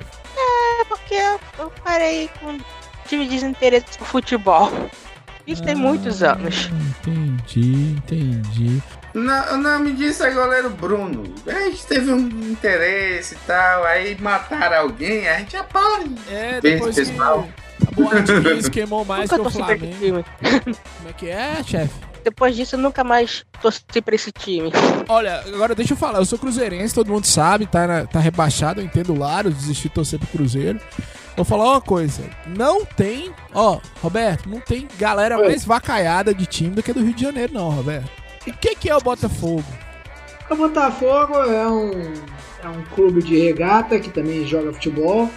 [0.82, 1.15] É porque
[1.58, 2.58] eu parei com.
[3.08, 4.72] Tive desinteresse por futebol.
[5.46, 6.69] Isso tem muitos anos.
[7.00, 8.82] Entendi, entendi.
[9.13, 11.23] Não, o nome disso é goleiro Bruno.
[11.47, 12.17] A gente teve um
[12.52, 16.06] interesse e tal, aí mataram alguém, a gente apaga.
[16.32, 17.47] É, depois que pessoal.
[17.88, 20.26] a boate Kiss queimou mais nunca que o torci pra esse Flamengo.
[20.41, 20.73] time.
[20.97, 21.93] Como é que é, chefe?
[22.23, 24.71] Depois disso, eu nunca mais torci pra esse time.
[25.10, 28.80] Olha, agora deixa eu falar, eu sou cruzeirense, todo mundo sabe, tá, na- tá rebaixado,
[28.82, 30.80] eu entendo o Laro, desisti de torcer pro Cruzeiro.
[31.36, 35.47] Vou falar uma coisa, não tem, ó, Roberto, não tem galera Oi.
[35.49, 38.22] mais vacaiada de time do que do Rio de Janeiro, não, Roberto.
[38.45, 39.63] E o que, que é o Botafogo?
[40.49, 41.91] O Botafogo é um,
[42.63, 45.29] é um clube de regata que também joga futebol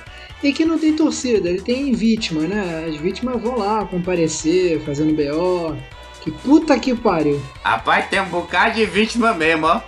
[0.42, 2.86] e que não tem torcida, ele tem vítima, né?
[2.88, 5.76] As vítimas vão lá comparecer, fazendo BO.
[6.22, 7.40] Que puta que pariu.
[7.62, 9.80] Rapaz, tem um bocado de vítima mesmo, ó.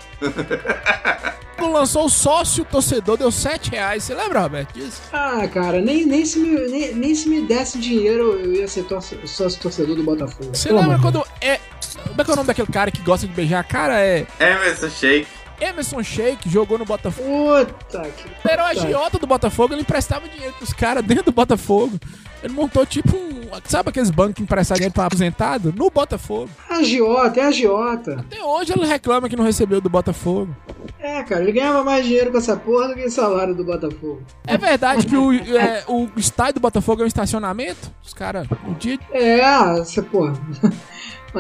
[1.59, 5.03] Quando lançou o sócio torcedor, deu 7 reais, você lembra, Roberto, disso?
[5.13, 8.85] Ah, cara, nem, nem, se, me, nem, nem se me desse dinheiro eu ia ser
[8.85, 10.51] torce- sócio torcedor do Botafogo.
[10.55, 11.59] Você lembra quando é...
[12.07, 14.01] Como é que é o nome daquele cara que gosta de beijar a cara?
[14.01, 15.29] É Emerson Shake.
[15.61, 17.67] Emerson Sheik, jogou no Botafogo.
[17.67, 18.49] Puta que.
[18.49, 21.99] Era o agiota do Botafogo, ele emprestava dinheiro pros caras dentro do Botafogo.
[22.43, 23.39] Ele montou tipo um.
[23.65, 25.75] Sabe aqueles bancos que emprestam dinheiro pra aposentado?
[25.77, 26.49] No Botafogo.
[26.71, 28.21] Agiota, é agiota.
[28.21, 30.55] Até hoje ele reclama que não recebeu do Botafogo.
[31.01, 34.23] É, cara, ele ganhava mais dinheiro com essa porra do que o salário do Botafogo.
[34.47, 37.91] É verdade que o, é, o estádio do Botafogo é um estacionamento?
[38.05, 38.99] Os caras, o dia.
[39.11, 39.41] É,
[39.79, 40.35] você, porra.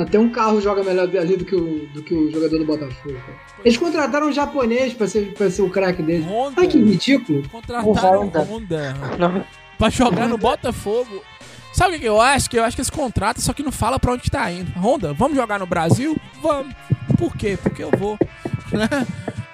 [0.02, 3.14] Até um carro joga melhor ali do que o, do que o jogador do Botafogo.
[3.14, 3.38] cara.
[3.64, 6.24] Eles contrataram um japonês pra ser, pra ser o craque dele.
[6.24, 6.60] Honda.
[6.60, 7.42] Olha que ridículo.
[7.48, 8.40] Contrataram Honda.
[8.42, 9.44] Honda Não,
[9.76, 11.22] pra jogar no Botafogo.
[11.72, 12.48] Sabe o que eu acho?
[12.50, 14.70] Que eu acho que eles contratam, só que não fala pra onde que tá indo.
[14.78, 16.16] Honda, vamos jogar no Brasil?
[16.42, 16.74] Vamos.
[17.16, 17.58] Por quê?
[17.62, 18.16] Porque eu vou.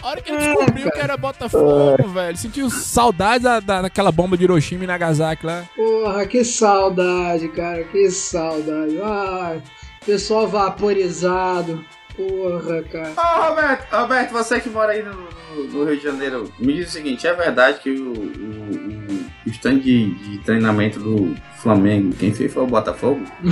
[0.03, 4.37] A hora que ele descobriu que era Botafogo, velho, sentiu saudades da, da- daquela bomba
[4.37, 5.65] de Hiroshima e Nagasaki lá.
[5.75, 7.85] Porra, que saudade, cara.
[7.85, 8.99] Que saudade.
[9.03, 9.63] Ai,
[10.05, 11.85] pessoal vaporizado.
[12.17, 13.13] Porra, cara.
[13.17, 16.89] Ô, Roberto, Roberto, você que mora aí no, no- no Rio de Janeiro, me diz
[16.89, 22.33] o seguinte, é verdade que o, o, o stand de, de treinamento do Flamengo, quem
[22.33, 23.21] fez foi o Botafogo?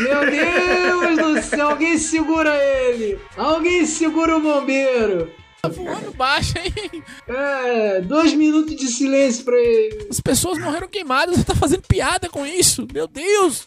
[0.00, 3.18] Meu Deus do céu, alguém segura ele!
[3.36, 5.30] Alguém segura o bombeiro!
[5.62, 7.02] Tá voando baixo, hein?
[7.28, 10.06] É, dois minutos de silêncio pra ele.
[10.10, 12.86] As pessoas morreram queimadas, você tá fazendo piada com isso.
[12.94, 13.66] Meu Deus!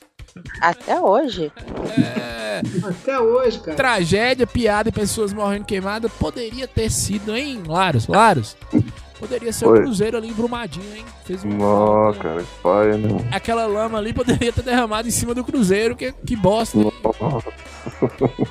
[0.61, 1.51] Até hoje.
[1.97, 3.75] É, Até hoje, cara.
[3.75, 8.07] tragédia, piada e pessoas morrendo queimadas poderia ter sido, hein, Laros?
[8.07, 8.55] Laros?
[9.19, 9.81] Poderia ser o Oi.
[9.81, 11.05] Cruzeiro ali embrumadinho, hein?
[11.23, 11.49] Fez um.
[11.49, 13.29] Nó, cara, que pai, né?
[13.31, 16.77] Aquela lama ali poderia ter derramado em cima do Cruzeiro, que, que bosta.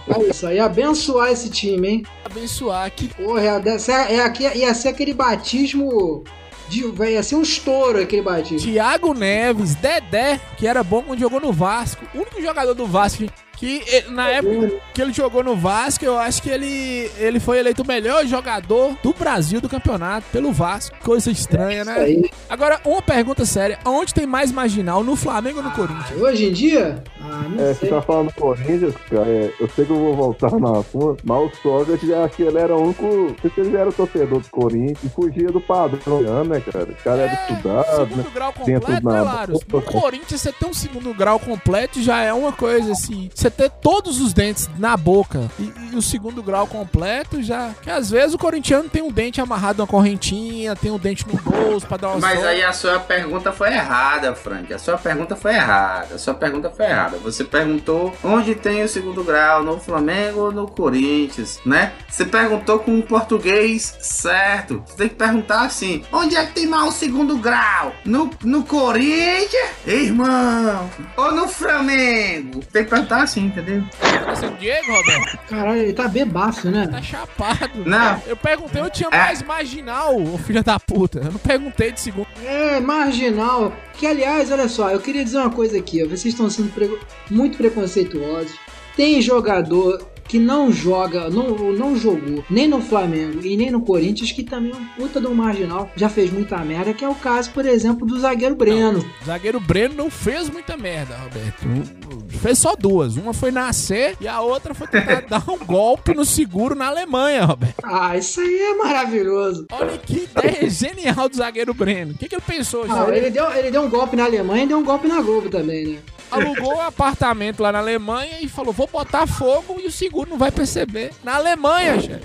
[0.09, 2.03] Olha isso aí, abençoar esse time, hein?
[2.25, 2.91] Abençoar.
[2.91, 6.25] Que Porra, ia, dessa- é, aqui- ia ser aquele batismo.
[6.73, 8.73] De, vai- ser um estouro aquele batismo.
[8.73, 12.05] Thiago Neves, Dedé, que era bom quando jogou no Vasco.
[12.15, 13.25] O único jogador do Vasco
[13.63, 17.61] que eh, na época que ele jogou no Vasco, eu acho que ele, ele foi
[17.61, 20.97] eleito o melhor jogador do Brasil do campeonato pelo Vasco.
[21.01, 21.97] Coisa estranha, Isso né?
[22.01, 22.31] aí.
[22.51, 26.21] Agora, uma pergunta séria: onde tem mais marginal, no Flamengo ou no Corinthians?
[26.21, 27.05] Hoje em dia?
[27.21, 27.89] Ah, não É, você sei.
[27.91, 29.29] tá falando do Corinthians, cara.
[29.29, 32.59] é, eu sei que eu vou voltar na assunto, mas o Sócrates, acho que ele
[32.59, 33.07] era o único.
[33.07, 36.89] Não sei se ele era o torcedor do Corinthians e fugia do padrão, né, cara?
[36.91, 38.07] O cara era estudado, né?
[38.09, 39.61] segundo grau Tem completo, né, Laros?
[39.73, 43.31] No Corinthians, você ter um segundo grau completo já é uma coisa assim.
[43.33, 47.71] Você ter todos os dentes na boca e, e o segundo grau completo já.
[47.83, 51.35] Que às vezes o corintiano tem um dente amarrado numa correntinha, tem um dente no
[51.41, 54.73] bolso pra dar uma Mas aí a sua pergunta foi errada, Frank.
[54.73, 56.15] A sua pergunta foi errada.
[56.15, 57.19] A sua pergunta foi errada.
[57.19, 61.93] Você perguntou onde tem o segundo grau, no Flamengo ou no Corinthians, né?
[62.09, 64.83] Você perguntou com um português certo.
[64.87, 67.93] Você tem que perguntar assim: onde é que tem mais o segundo grau?
[68.05, 70.91] No, no Corinthians, irmão?
[71.17, 72.61] Ou no Flamengo?
[72.73, 73.83] Tem que perguntar assim, entendeu?
[74.25, 75.39] Tá sendo Diego, Roberto?
[75.49, 76.87] Caralho, ele tá bebaço, né?
[76.87, 77.85] Tá chapado.
[77.85, 78.23] Não.
[78.27, 79.17] Eu perguntei, eu tinha É.
[79.19, 81.19] mais marginal, ô filho da puta.
[81.19, 82.27] Eu não perguntei de segundo.
[82.45, 83.73] É, marginal.
[83.95, 86.03] Que, aliás, olha só, eu queria dizer uma coisa aqui.
[86.03, 86.07] ó.
[86.07, 86.99] Vocês estão sendo pre-
[87.31, 88.53] muito preconceituosos.
[88.97, 94.33] Tem jogador que não joga, não, não jogou nem no Flamengo e nem no Corinthians,
[94.33, 97.51] que também é um puta do marginal, já fez muita merda, que é o caso,
[97.51, 99.05] por exemplo, do zagueiro Breno.
[99.23, 101.67] O zagueiro Breno não fez muita merda, Roberto.
[101.67, 103.17] Um- Fez só duas.
[103.17, 107.45] Uma foi nascer e a outra foi tentar dar um golpe no seguro na Alemanha,
[107.45, 107.77] Roberto.
[107.85, 109.67] Ah, isso aí é maravilhoso.
[109.71, 112.13] Olha que ideia genial do zagueiro Breno.
[112.13, 114.67] O que, que ele pensou, Ah, ele, deu, ele deu um golpe na Alemanha e
[114.67, 115.99] deu um golpe na Globo também, né?
[116.33, 120.39] Alugou um apartamento lá na Alemanha e falou: vou botar fogo e o seguro não
[120.39, 121.11] vai perceber.
[121.23, 122.23] Na Alemanha, chefe.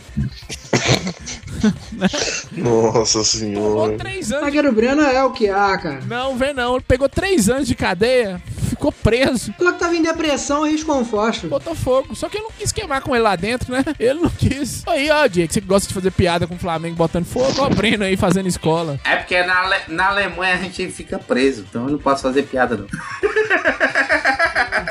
[2.52, 3.98] Nossa Pegou senhora.
[3.98, 4.46] três anos.
[4.46, 6.00] de- Zagueiro Breno é o que há, cara.
[6.08, 6.76] Não, vê não.
[6.76, 8.42] Ele pegou três anos de cadeia,
[8.78, 9.54] ficou preso.
[9.58, 11.50] Falou que tava em depressão e riscou um fósforo.
[11.50, 12.16] Botou fogo.
[12.16, 13.84] Só que ele não quis queimar com ele lá dentro, né?
[14.00, 14.84] Ele não quis.
[14.88, 17.76] Aí, ó, Diego, você gosta de fazer piada com o Flamengo botando fogo, ó, o
[17.76, 19.00] Breno aí fazendo escola.
[19.04, 22.44] É porque na, Ale- na Alemanha a gente fica preso, então eu não posso fazer
[22.44, 22.88] piada não.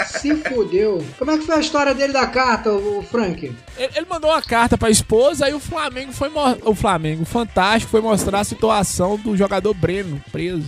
[0.06, 1.04] Se fudeu.
[1.18, 3.46] Como é que foi a história dele da carta, o Frank?
[3.76, 6.28] Ele, ele mandou uma carta pra esposa, aí o Flamengo foi.
[6.28, 10.66] mo- O Flamengo, o Fantástico, foi mostrar a situação do jogador Breno preso.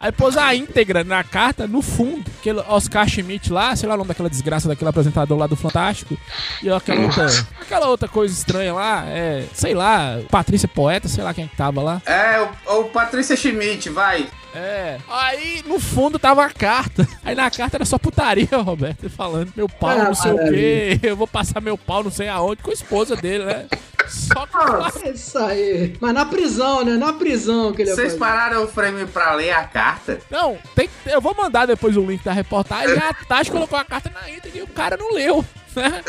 [0.00, 2.24] Aí pôs a íntegra na carta, no fundo.
[2.40, 6.16] Aquele Oscar Schmidt lá, sei lá o nome daquela desgraça daquele apresentador lá do Fantástico.
[6.62, 7.26] E aquela outra,
[7.60, 11.82] aquela outra coisa estranha lá, é, sei lá, Patrícia Poeta, sei lá quem que tava
[11.82, 12.00] lá.
[12.06, 14.26] É, o, o Patrícia Schmidt, vai.
[14.54, 14.96] É.
[15.08, 17.06] Aí no fundo tava a carta.
[17.22, 20.98] Aí na carta era só putaria, Roberto, falando meu pau, Ah, não sei o maravilha.
[20.98, 23.66] quê, eu vou passar meu pau não sei aonde com a esposa dele, né?
[24.10, 25.96] Só que É Isso aí.
[26.00, 26.96] Mas na prisão, né?
[26.96, 30.18] Na prisão que ele Vocês pararam o frame pra ler a carta?
[30.30, 32.96] Não, tem, que- eu vou mandar depois o link da reportagem.
[32.98, 35.44] A Tati colocou a carta na íntegra e o cara não leu.
[35.76, 36.02] Né?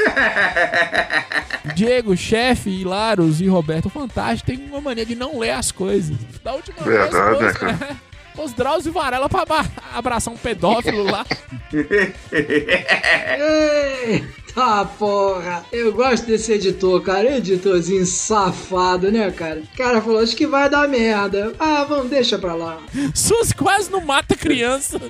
[1.74, 6.16] Diego, chefe, Hilaros e Roberto Fantástico tem uma mania de não ler as coisas.
[6.44, 7.72] Da última Verdade, vez, né, cara?
[7.72, 7.96] né,
[8.56, 9.44] Drauzio Varela pra
[9.92, 11.26] abraçar um pedófilo lá.
[14.50, 15.64] Eita porra!
[15.70, 17.36] Eu gosto desse editor, cara.
[17.36, 19.60] Editorzinho safado, né, cara?
[19.60, 21.52] O cara falou, acho que vai dar merda.
[21.58, 22.78] Ah, vamos, deixa pra lá.
[23.14, 25.00] Suzy quase não mata criança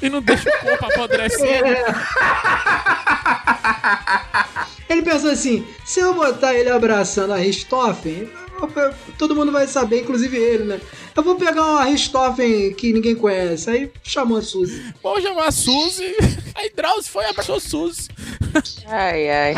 [0.00, 1.62] e não deixa o corpo apodrecer.
[4.90, 8.28] Ele pensou assim: se eu botar ele abraçando a Richthofen,
[9.18, 10.80] todo mundo vai saber, inclusive ele, né?
[11.14, 13.70] Eu vou pegar uma Richthofen que ninguém conhece.
[13.70, 14.94] Aí chamou a Suzy.
[15.02, 16.14] Vamos chamar a Suzy.
[16.54, 18.08] Aí Drauzio foi e abraçou a Suzy.
[18.86, 19.54] Ai, ai.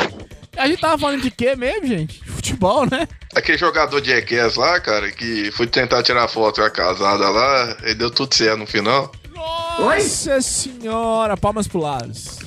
[0.56, 2.22] A gente tava falando de quê mesmo, gente?
[2.24, 3.08] Futebol, né?
[3.34, 7.76] Aquele jogador de EQS lá, cara, que foi tentar tirar foto com a casada lá,
[7.84, 9.10] e deu tudo certo no final.
[9.34, 12.38] Nossa senhora, palmas pro Laros.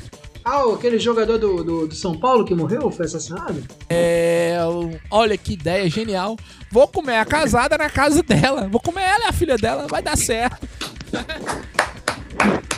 [0.49, 3.61] Ah, aquele jogador do, do, do São Paulo que morreu, foi assassinado?
[3.89, 4.55] É,
[5.11, 6.37] olha que ideia genial.
[6.71, 8.65] Vou comer a casada na casa dela.
[8.69, 10.65] Vou comer ela e a filha dela, vai dar certo.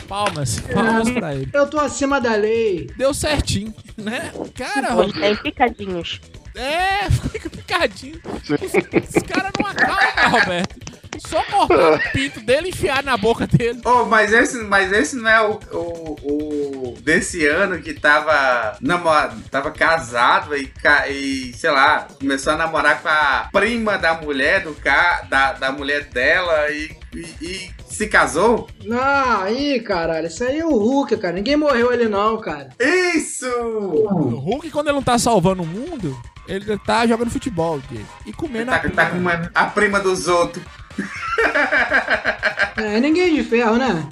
[0.08, 1.48] Palmas, palmas pra ele.
[1.52, 2.88] Eu tô acima da lei.
[2.96, 4.32] Deu certinho, né?
[4.56, 6.20] Cara, Hoje tem picadinhos.
[6.56, 8.20] é, fica picadinho.
[8.26, 10.99] Os, os caras não acalmam, Roberto.
[11.26, 13.80] Só cortar o pinto dele e enfiar na boca dele.
[13.84, 16.16] Oh, mas esse, mas esse não é o, o,
[16.92, 20.72] o desse ano que tava, namor, tava casado e,
[21.10, 25.72] e, sei lá, começou a namorar com a prima da mulher do ca, da, da
[25.72, 28.68] mulher dela e, e, e se casou?
[28.90, 30.26] Ah, aí, caralho.
[30.28, 31.34] Isso aí é o Hulk, cara.
[31.34, 32.70] Ninguém morreu ali, não, cara.
[32.80, 33.46] Isso!
[33.46, 36.16] O Hulk, quando ele não tá salvando o mundo,
[36.48, 38.06] ele tá jogando futebol, Diego.
[38.26, 40.64] E comendo a Tá, tá com uma- a prima dos outros.
[42.76, 44.08] É, ninguém de ferro, né?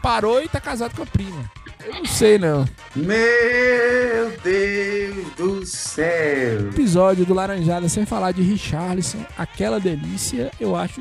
[0.00, 1.44] Parou e tá casado com a prima.
[1.84, 2.64] Eu não sei, não.
[2.94, 6.68] Meu Deus do céu!
[6.70, 11.00] Episódio do Laranjada sem falar de Richarlison, aquela delícia, eu acho.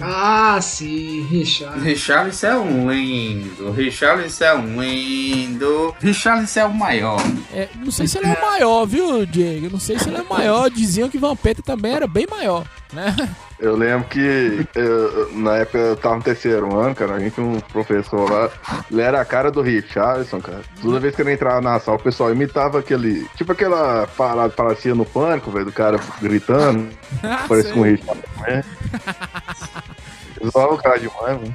[0.00, 1.78] Ah, sim, Richard.
[1.80, 7.20] Richarlison é um lindo, Richarlison é um lindo, Richarlison é o maior.
[7.52, 9.68] É, não sei se ele é o maior, viu, Diego?
[9.70, 10.70] Não sei se ele é o maior.
[10.70, 13.14] Diziam que Vampeta também era bem maior, né?
[13.58, 17.46] Eu lembro que eu- na época eu tava no terceiro ano, cara, a gente tinha
[17.46, 18.50] um professor lá,
[18.90, 20.60] ele era a cara do Richardson, cara.
[20.80, 23.26] Toda vez que ele entrava na sala, o pessoal imitava aquele.
[23.36, 26.88] Tipo aquela parada parecia no pânico, velho, do cara gritando.
[27.48, 28.64] Parece com o Richardson, né?
[30.40, 31.54] Eu zoava o cara demais, mano.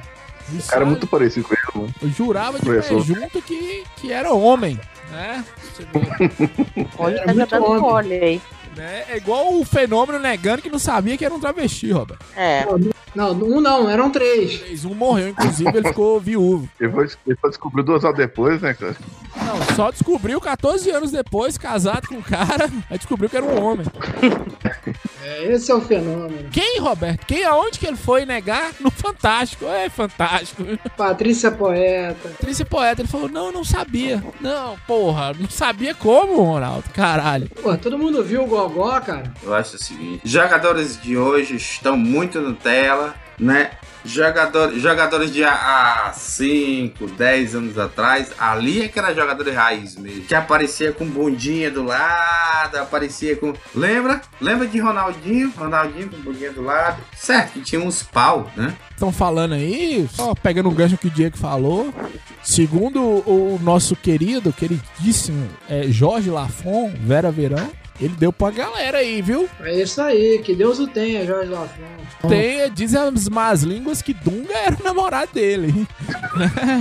[0.52, 1.94] O cara é muito parecido com ele, mano.
[2.02, 5.44] Eu jurava de pé junto que, que era homem, né?
[7.26, 8.40] Era tá jogando vôlei.
[8.80, 9.04] Né?
[9.10, 12.18] É igual o fenômeno negando que não sabia que era um travesti, Robert.
[12.34, 12.64] É.
[13.14, 14.54] Não, um não, eram três.
[14.54, 16.68] Fez Um morreu, inclusive, ele ficou viúvo.
[16.80, 18.96] Ele foi, ele foi descobrir duas horas depois, né, cara?
[19.36, 23.62] Não, só descobriu 14 anos depois, casado com o cara, aí descobriu que era um
[23.62, 23.86] homem.
[25.22, 26.48] É, esse é o fenômeno.
[26.50, 27.26] Quem, Roberto?
[27.26, 28.72] Quem, aonde que ele foi negar?
[28.80, 29.66] No Fantástico.
[29.66, 30.64] É, Fantástico.
[30.96, 32.30] Patrícia Poeta.
[32.40, 34.22] Trícia Poeta, ele falou, não, eu não sabia.
[34.40, 37.50] Não, porra, não sabia como, Ronaldo, caralho.
[37.62, 39.32] Pô, todo mundo viu o Gogó, cara?
[39.42, 43.72] Eu acho o seguinte: jogadores de hoje estão muito Nutella, né?
[44.02, 50.22] Jogador, jogadores de há 5, 10 anos atrás, ali é que era jogador raiz mesmo.
[50.22, 53.52] Que aparecia com bundinha do lado, aparecia com.
[53.74, 54.22] Lembra?
[54.40, 55.52] Lembra de Ronaldinho?
[55.54, 57.02] Ronaldinho com bundinha do lado.
[57.14, 58.74] Certo, que tinha uns pau, né?
[58.90, 61.92] Estão falando aí, só pegando o gancho que o Diego falou.
[62.42, 67.70] Segundo o nosso querido, queridíssimo é, Jorge Lafon, Vera Verão,
[68.00, 69.48] ele deu pra galera aí, viu?
[69.60, 72.28] É isso aí, que Deus o tenha, Jorge Lafon.
[72.28, 75.86] Tem, dizem as más línguas que Dunga era o namorado dele.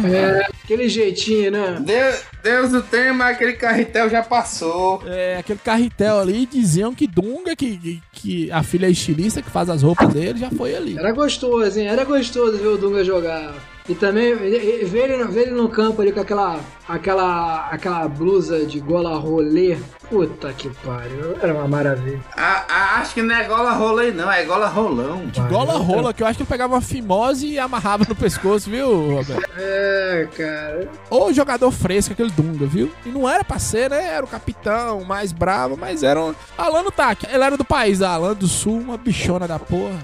[0.09, 1.77] É, aquele jeitinho, né?
[1.81, 5.01] Deus, Deus o tenha, mas aquele carretel já passou.
[5.05, 9.69] É, aquele carretel ali diziam que Dunga, que, que, a filha é estilista que faz
[9.69, 10.97] as roupas dele, já foi ali.
[10.97, 11.87] Era gostoso, hein?
[11.87, 13.55] Era gostoso ver o Dunga jogar.
[13.89, 14.85] E também ver ele,
[15.25, 19.77] ver ele no campo ali com aquela, aquela, aquela blusa de gola rolê.
[20.09, 21.35] Puta que pariu.
[21.41, 22.19] Era uma maravilha.
[22.35, 25.25] A- a- acho que não é gola rolê, não, é gola rolão.
[25.27, 28.69] De gola rola, que eu acho que ele pegava uma fimose e amarrava no pescoço,
[28.69, 29.43] viu, Roberto?
[29.57, 30.89] É, cara.
[31.09, 32.91] Ou jogador fresco, aquele Dunga, viu?
[33.05, 34.03] E não era pra ser, né?
[34.15, 36.33] Era o capitão, mais bravo, mas era um...
[36.57, 39.99] Alano tá, ele era do país, da Alano do Sul, uma bichona da porra.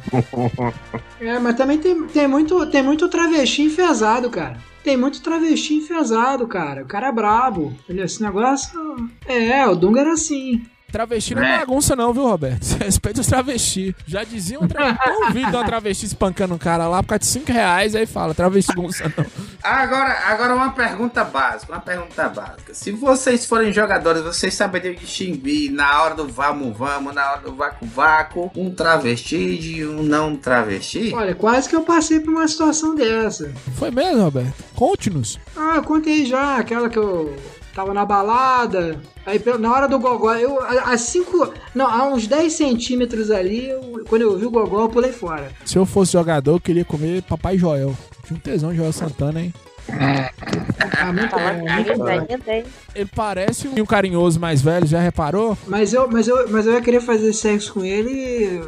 [1.19, 4.57] É, mas também tem, tem, muito, tem muito travesti enfesado, cara.
[4.85, 6.83] Tem muito travesti enfesado, cara.
[6.83, 7.73] O cara é brabo.
[7.83, 8.05] Entendeu?
[8.05, 8.79] Esse negócio.
[9.25, 10.63] É, o Dunga era assim.
[10.95, 12.63] Travesti não é bagunça não, viu, Roberto?
[12.63, 13.93] Você Respeita os travesti.
[14.07, 14.97] Já dizia um tra...
[15.27, 18.05] um vídeo de uma travesti espancando um cara lá por causa de 5 reais, aí
[18.05, 19.25] fala, travesti bagunça não.
[19.61, 22.73] Agora, agora uma pergunta básica, uma pergunta básica.
[22.73, 27.53] Se vocês forem jogadores, vocês saberiam distinguir na hora do vamos vamos, na hora do
[27.53, 31.13] vácuo vácuo, um travesti de um não travesti?
[31.13, 33.51] Olha, quase que eu passei por uma situação dessa.
[33.77, 34.63] Foi mesmo, Roberto?
[34.73, 35.37] Conte-nos.
[35.57, 37.35] Ah, eu contei já, aquela que eu
[37.75, 38.99] tava na balada.
[39.25, 41.51] Aí na hora do gogó, eu a a cinco.
[41.75, 45.51] Não, a uns 10 centímetros ali, eu- quando eu vi o gogó, eu pulei fora.
[45.65, 47.95] Se eu fosse jogador, eu queria comer Papai Joel.
[48.25, 49.53] Tinha um tesão de Joel Santana, hein?
[49.89, 52.07] Ah, muito bom, muito bom.
[52.07, 52.63] Ainda tem.
[52.93, 55.57] Ele parece um carinhoso mais velho, já reparou?
[55.67, 58.63] Mas eu, mas, eu, mas eu ia querer fazer sexo com ele.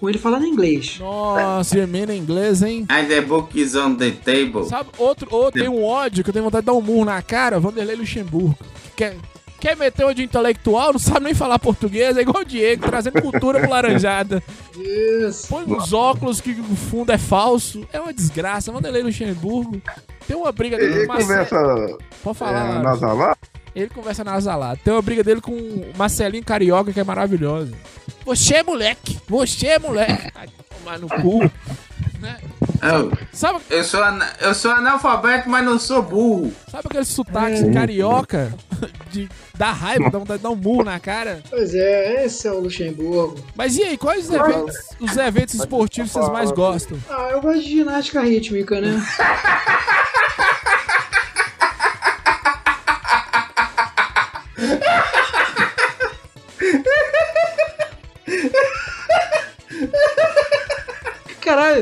[0.00, 0.98] Com ele falando inglês.
[0.98, 2.86] Nossa, gemendo em inglês, hein?
[2.90, 4.64] And the book is on the table.
[4.64, 7.22] Sabe, outro, outro tem um ódio que eu tenho vontade de dar um murro na
[7.22, 8.58] cara, Vanderlei Luxemburgo.
[8.96, 9.16] Que Quer,
[9.60, 13.20] quer meter o de intelectual, não sabe nem falar português, é igual o Diego, trazendo
[13.20, 14.42] cultura pro laranjada.
[14.76, 15.48] Isso.
[15.48, 17.86] Põe uns óculos que o fundo é falso.
[17.92, 18.70] É uma desgraça.
[18.70, 19.80] Vanderlei Luxemburgo.
[20.26, 21.48] Tem uma briga dele Ele com o Marcelo.
[21.48, 23.38] conversa Pode é, falar, nasalado?
[23.74, 24.80] Ele conversa na salada.
[24.82, 27.72] Tem uma briga dele com o Marcelinho Carioca, que é maravilhosa.
[28.24, 29.18] Você é moleque!
[29.28, 30.30] Você é moleque!
[30.34, 30.48] Ai,
[30.78, 31.50] tomar no cu.
[32.20, 32.36] Né?
[32.82, 36.52] Eu, Sabe, eu, sou ana- eu sou analfabeto, mas não sou burro.
[36.70, 38.52] sabe aquele sotaque carioca
[39.10, 41.42] de dar raiva, dá vontade de dar um murro na cara?
[41.50, 43.36] Pois é, esse é o Luxemburgo.
[43.56, 46.98] Mas e aí, quais os eventos, os eventos esportivos vocês mais gostam?
[47.10, 48.90] Ah, eu gosto de ginástica rítmica, né?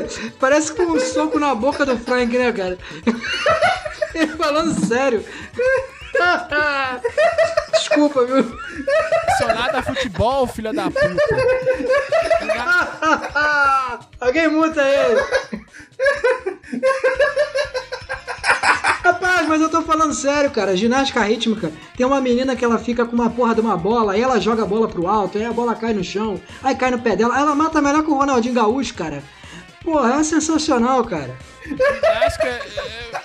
[0.01, 2.77] Caralho, parece com um soco na boca do Frank, né, cara?
[4.37, 5.23] Falando sério.
[7.73, 8.57] Desculpa, viu?
[9.27, 11.07] Acionado a futebol, filha da puta.
[14.19, 15.21] Alguém multa ele.
[19.03, 20.75] Rapaz, mas eu tô falando sério, cara.
[20.75, 21.71] Ginástica rítmica.
[21.95, 24.63] Tem uma menina que ela fica com uma porra de uma bola, aí ela joga
[24.63, 27.37] a bola pro alto, aí a bola cai no chão, aí cai no pé dela.
[27.37, 29.23] Ela mata melhor que o Ronaldinho Gaúcho, cara.
[29.87, 31.33] Porra, é sensacional, cara.
[32.25, 32.59] Acho que é,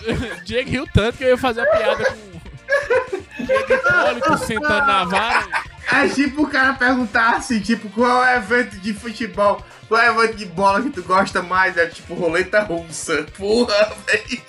[0.07, 5.05] é, Diego riu tanto que eu ia fazer a piada com Diego Hipólito sentando na
[5.05, 5.49] vara.
[5.91, 9.61] É tipo o cara perguntar assim, tipo, qual é o evento de futebol?
[9.89, 11.77] Qual é o evento de bola que tu gosta mais?
[11.77, 13.27] É tipo roleta russa.
[13.37, 14.43] Porra, velho.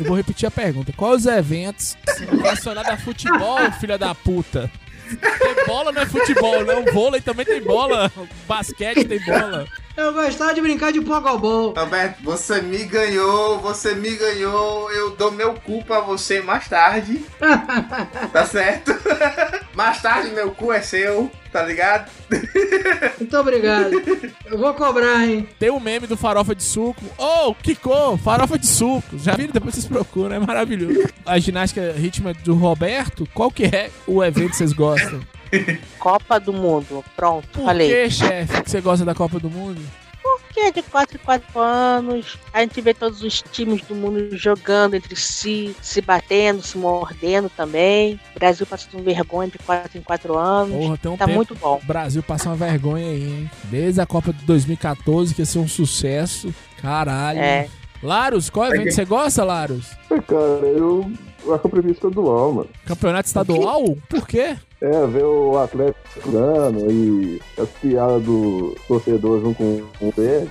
[0.00, 0.94] Eu vou repetir a pergunta.
[0.96, 1.94] Quais os eventos
[2.30, 4.70] relacionados a futebol, filha da puta?
[5.16, 6.84] Tem bola não é futebol, não.
[6.92, 8.10] Vôlei também tem bola.
[8.46, 9.66] Basquete tem bola.
[9.98, 11.74] Eu gostava de brincar de pogobol.
[11.76, 14.88] Roberto, você me ganhou, você me ganhou.
[14.92, 17.26] Eu dou meu cu pra você mais tarde.
[18.32, 18.92] tá certo?
[19.74, 22.08] mais tarde meu cu é seu, tá ligado?
[23.18, 24.00] Muito obrigado.
[24.46, 25.48] Eu vou cobrar, hein?
[25.58, 27.04] Tem um meme do farofa de suco.
[27.18, 29.18] Oh, Kiko, farofa de suco.
[29.18, 29.52] Já viram?
[29.52, 31.08] Depois vocês procuram, é maravilhoso.
[31.26, 35.20] A ginástica ritmo do Roberto, qual que é o evento que vocês gostam?
[35.98, 37.04] Copa do Mundo.
[37.16, 37.88] Pronto, Por falei.
[37.88, 39.80] que, chefe, que você gosta da Copa do Mundo?
[40.22, 44.94] Porque de 4 em 4 anos a gente vê todos os times do mundo jogando
[44.94, 48.20] entre si, se batendo, se mordendo também.
[48.34, 50.76] O Brasil passando vergonha de 4 em 4 anos.
[50.76, 51.80] Porra, tem um tá tempo muito bom.
[51.82, 53.50] o Brasil passa uma vergonha aí, hein?
[53.64, 56.52] Desde a Copa de 2014, que ia ser um sucesso.
[56.80, 57.38] Caralho.
[57.38, 57.68] É.
[58.02, 59.90] Laros, qual evento você gosta, Laros?
[60.10, 61.10] É, cara, eu
[61.50, 62.68] acho que eu prefiro estadual, mano.
[62.84, 63.96] Campeonato estadual?
[64.08, 64.56] Por quê?
[64.80, 70.46] É, ver o Atlético jogando e as piadas dos torcedores um com o pé.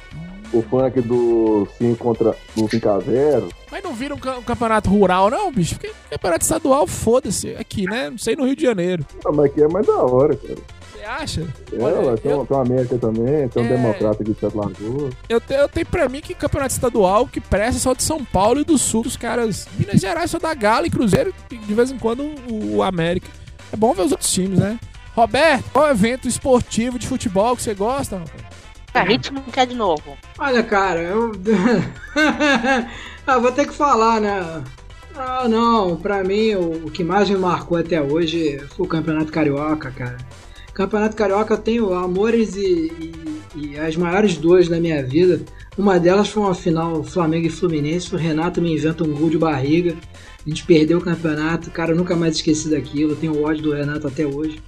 [0.54, 4.42] O funk do 5 contra do 5 a 0 Mas não vira um, ca- um
[4.44, 5.76] campeonato rural, não, bicho?
[5.76, 7.50] Porque campeonato estadual, foda-se.
[7.56, 8.10] Aqui, né?
[8.10, 9.06] Não sei no Rio de Janeiro.
[9.26, 10.56] Ah, mas aqui é mais da hora, cara.
[10.94, 11.42] Você acha?
[11.74, 13.70] É, Olha, tem, eu- tem uma América também, tem um É.
[13.70, 15.14] Democrata aqui de Sete Lagoas.
[15.28, 18.62] Eu, te- eu tenho pra mim que campeonato estadual que presta só de São Paulo
[18.62, 19.02] e do Sul.
[19.06, 19.68] Os caras.
[19.78, 23.28] Minas Gerais só dá Galo e Cruzeiro e de vez em quando o, o América.
[23.72, 24.80] É bom ver os outros times, né?
[25.16, 28.18] Roberto, qual evento esportivo de futebol que você gosta?
[28.18, 28.58] Roberto?
[28.94, 30.18] A ritmo quer de novo.
[30.40, 31.32] Olha, cara, eu.
[33.26, 34.64] ah, vou ter que falar, né?
[35.16, 39.32] Ah, não, pra mim o, o que mais me marcou até hoje foi o Campeonato
[39.32, 40.18] Carioca, cara.
[40.74, 45.42] Campeonato Carioca eu tenho amores e, e- e as maiores dores da minha vida.
[45.76, 48.14] Uma delas foi uma final Flamengo e Fluminense.
[48.14, 49.96] O Renato me inventa um gol de barriga.
[50.48, 53.18] A gente perdeu o campeonato, cara, eu nunca mais esqueci daquilo.
[53.18, 54.62] Tenho ódio do Renato até hoje.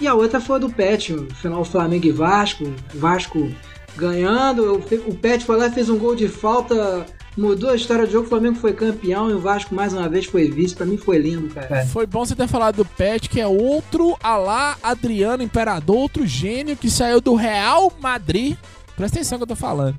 [0.00, 2.64] E a outra foi a do Pet, final Flamengo e Vasco.
[2.94, 3.52] Vasco
[3.96, 4.82] ganhando.
[5.06, 7.04] O Pet foi lá e fez um gol de falta.
[7.36, 8.24] Mudou a história do jogo.
[8.24, 10.74] O Flamengo foi campeão e o Vasco mais uma vez foi vice.
[10.74, 11.84] Pra mim foi lindo, cara.
[11.84, 16.78] Foi bom você ter falado do Pet, que é outro alá Adriano Imperador, outro gênio
[16.78, 18.56] que saiu do Real Madrid.
[18.96, 19.96] Presta atenção que eu tô falando.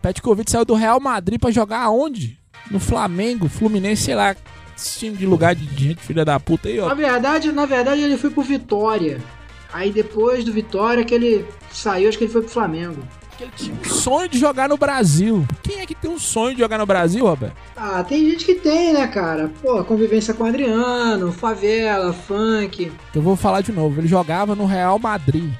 [0.00, 2.38] Petkovic saiu do Real Madrid pra jogar aonde?
[2.70, 4.34] No Flamengo, Fluminense, sei lá.
[4.80, 6.94] Esse time de lugar de gente filha da puta aí, Na ó.
[6.94, 9.20] verdade, na verdade ele foi pro Vitória.
[9.72, 13.02] Aí depois do Vitória que ele saiu, acho que ele foi pro Flamengo.
[13.38, 15.46] Ele tinha um sonho de jogar no Brasil.
[15.62, 17.56] Quem é que tem um sonho de jogar no Brasil, Roberto?
[17.76, 19.50] Ah, tem gente que tem, né, cara?
[19.62, 22.92] Pô, convivência com Adriano, favela, funk.
[23.14, 23.98] Eu vou falar de novo.
[23.98, 25.50] Ele jogava no Real Madrid.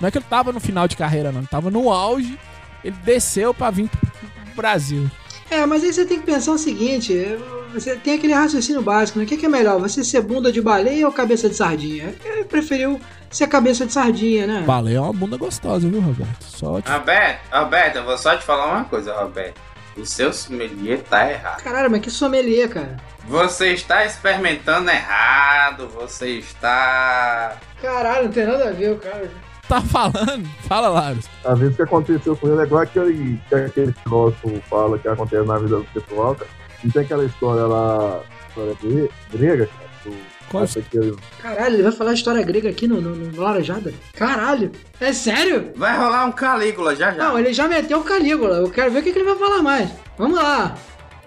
[0.00, 1.40] Não é que ele tava no final de carreira, não.
[1.40, 2.38] Ele tava no auge.
[2.84, 5.10] Ele desceu pra vir pro Brasil.
[5.50, 7.38] É, mas aí você tem que pensar o seguinte: é,
[7.72, 9.24] você tem aquele raciocínio básico, né?
[9.24, 9.78] O que, que é melhor?
[9.80, 12.14] Você ser bunda de baleia ou cabeça de sardinha?
[12.24, 13.00] Ele preferiu
[13.30, 14.62] ser cabeça de sardinha, né?
[14.66, 16.42] Baleia é uma bunda gostosa, viu, Roberto?
[16.44, 16.90] Só te...
[16.90, 19.60] Roberto, Roberto, eu vou só te falar uma coisa, Roberto.
[19.96, 21.62] O seu sommelier tá errado.
[21.62, 22.96] Caralho, mas que sommelier, cara.
[23.26, 27.56] Você está experimentando errado, você está.
[27.82, 29.30] Caralho, não tem nada a ver, o cara.
[29.68, 30.48] tá falando.
[30.66, 31.28] Fala, Laros.
[31.44, 35.08] Às vezes o que aconteceu com ele é igual aquele que aquele filósofo fala que
[35.08, 36.50] acontece na vida do pessoal, cara.
[36.84, 40.16] Não tem aquela história lá, história gre- grega, cara, do
[40.50, 43.92] Qual acho que ele- Caralho, ele vai falar história grega aqui no, no, no Laranjada?
[44.14, 45.72] Caralho, é sério?
[45.76, 47.24] Vai rolar um Calígula já já.
[47.28, 48.56] Não, ele já meteu o Calígula.
[48.56, 49.90] Eu quero ver o que, que ele vai falar mais.
[50.18, 50.76] Vamos lá.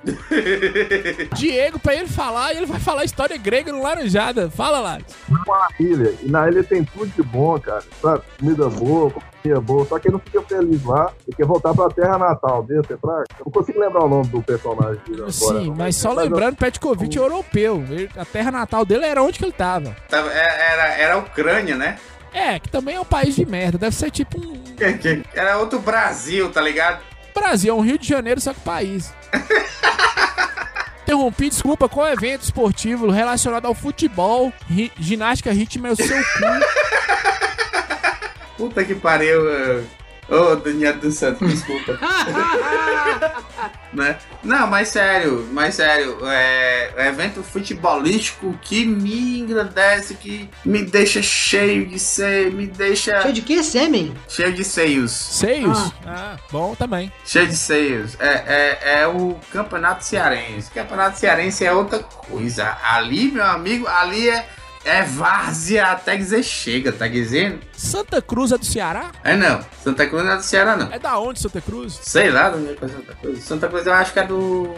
[1.36, 4.50] Diego, pra ele falar, e ele vai falar história grega no Laranjada.
[4.50, 5.06] Fala, Laros.
[5.30, 7.84] uma ilha, e na ilha tem tudo de bom, cara.
[8.02, 8.22] Sabe?
[8.40, 11.90] Comida boa, comida boa, só que ele não fica feliz lá e quer voltar pra
[11.90, 13.24] terra natal dele, você fraco.
[13.40, 15.32] Eu não consigo lembrar o nome do personagem dele agora.
[15.32, 15.76] Sim, não.
[15.76, 17.84] mas só eu- lembrando, Petkovic é europeu.
[17.90, 19.96] Ele- A terra natal dele era onde que ele tava.
[20.10, 21.98] Tava- é- Era, era a Ucrânia, né?
[22.34, 23.78] É, que também é um país de merda.
[23.78, 24.64] Deve ser tipo um.
[25.36, 27.00] Era outro Brasil, tá ligado?
[27.34, 29.14] Brasil, é um Rio de Janeiro, só que país.
[31.04, 36.24] Interrompi, desculpa, qual evento esportivo relacionado ao futebol, ri- ginástica ritmo é o seu cu?
[38.58, 39.42] Puta que pariu.
[40.30, 42.00] Ô, Daniel do Santo, desculpa.
[43.94, 44.18] né?
[44.44, 51.22] Não, mas sério, mas sério, é, é evento futebolístico que me engrandece, que me deixa
[51.22, 53.64] cheio de seio, me deixa Cheio de quê?
[53.64, 54.14] Sêmen?
[54.28, 55.12] cheio de seios.
[55.12, 55.94] Seios?
[56.06, 57.12] Ah, bom também.
[57.26, 58.18] Cheio de seios.
[58.20, 60.72] É, é, é o Campeonato Cearense.
[60.72, 62.78] Campeonato Cearense é outra coisa.
[62.84, 64.48] Ali, meu amigo, ali é,
[64.86, 67.60] é várzea até dizer chega, tá dizendo?
[67.76, 69.12] Santa Cruz é do Ceará?
[69.24, 70.92] É não, Santa Cruz não é do Ceará, não.
[70.92, 72.00] É da onde Santa Cruz?
[72.02, 73.44] Sei lá é é Santa Cruz.
[73.44, 74.74] Santa Cruz eu acho que é do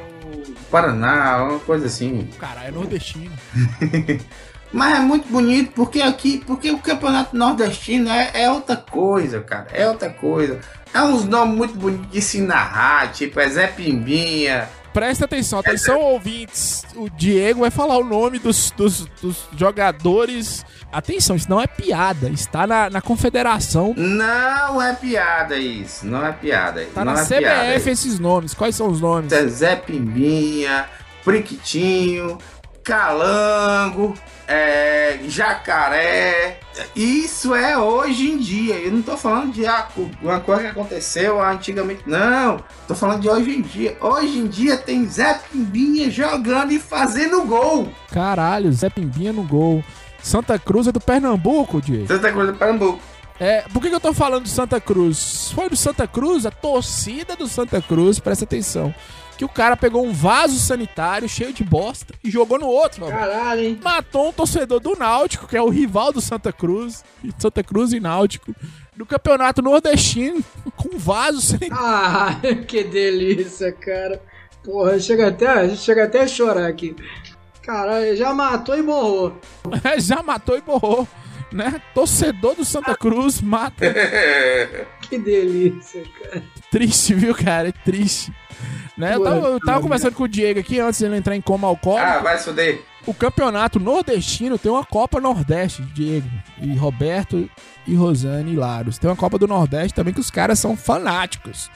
[0.69, 2.29] Paraná, uma coisa assim.
[2.39, 3.31] Caralho, é nordestino.
[4.71, 9.67] Mas é muito bonito porque aqui, porque o campeonato nordestino é, é outra coisa, cara.
[9.71, 10.59] É outra coisa.
[10.93, 14.67] É uns nomes muito bonitos de se narrar, tipo, é Zé Pimbinha.
[14.95, 16.85] Presta atenção, atenção, ouvintes.
[16.95, 20.65] O Diego vai falar o nome dos, dos, dos jogadores.
[20.89, 22.29] Atenção, isso não é piada.
[22.29, 23.93] Está na, na confederação.
[23.97, 26.07] Não é piada isso.
[26.07, 26.87] Não é piada.
[26.95, 28.53] Tá não na é CBF esses nomes.
[28.53, 29.33] Quais são os nomes?
[29.49, 30.85] Zé Pimbinha,
[31.25, 32.37] Priquitinho,
[32.81, 34.13] Calango,
[34.47, 36.59] é, Jacaré.
[36.95, 38.75] Isso é hoje em dia.
[38.75, 39.63] Eu não tô falando de
[40.21, 42.03] uma coisa que aconteceu antigamente.
[42.05, 42.59] Não.
[42.87, 43.97] Tô falando de hoje em dia.
[43.99, 47.89] Hoje em dia tem Zé Pimbinha jogando e fazendo gol.
[48.11, 49.83] Caralho, Zé Pimbinha no gol.
[50.21, 52.07] Santa Cruz é do Pernambuco, Diego.
[52.07, 52.99] Santa Cruz do Pernambuco.
[53.39, 55.51] É, por que, que eu tô falando do Santa Cruz?
[55.53, 58.95] Foi do Santa Cruz, a torcida do Santa Cruz, presta atenção.
[59.37, 63.11] Que o cara pegou um vaso sanitário cheio de bosta e jogou no outro, mano.
[63.17, 63.79] Caralho, hein?
[63.83, 67.03] Matou um torcedor do Náutico, que é o rival do Santa Cruz,
[67.37, 68.55] Santa Cruz e Náutico,
[68.95, 70.41] no campeonato nordestino,
[70.77, 71.77] com um vaso sanitário.
[71.77, 74.21] Ah, que delícia, cara.
[74.63, 76.95] Porra, chega até, chega até a chorar aqui.
[77.61, 79.39] Caralho, já matou e morrou.
[79.97, 81.07] Já matou e borrou,
[81.55, 81.81] né?
[81.93, 83.85] Torcedor do Santa Cruz mata.
[85.05, 86.43] Que delícia, cara.
[86.71, 87.69] Triste, viu, cara?
[87.69, 88.33] É triste.
[88.97, 89.13] Né?
[89.13, 91.67] Eu tava, eu tava conversando com o Diego aqui antes de ele entrar em coma
[91.67, 92.07] alcoólico.
[92.07, 92.81] Ah, vai fuder.
[93.05, 96.27] O campeonato nordestino tem uma Copa Nordeste, Diego.
[96.59, 97.47] E Roberto
[97.85, 98.97] e Rosane e Laros.
[98.97, 101.69] Tem uma Copa do Nordeste também que os caras são fanáticos.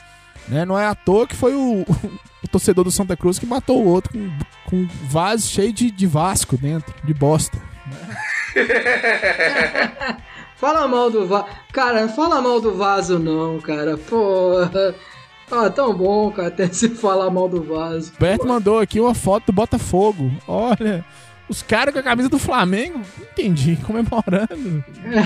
[0.47, 0.65] Né?
[0.65, 1.85] Não é à toa que foi o,
[2.43, 4.31] o torcedor do Santa Cruz que matou o outro com,
[4.65, 7.61] com um vaso cheio de, de Vasco dentro, de bosta.
[10.57, 11.45] Fala mal do vaso.
[11.71, 13.97] Cara, não fala mal do vaso, não, cara.
[13.97, 14.93] Porra.
[15.49, 18.11] Ah, tão bom, cara, até se falar mal do vaso.
[18.13, 20.29] Roberto mandou aqui uma foto do Botafogo.
[20.47, 21.03] Olha,
[21.47, 24.83] os caras com a camisa do Flamengo, entendi, comemorando.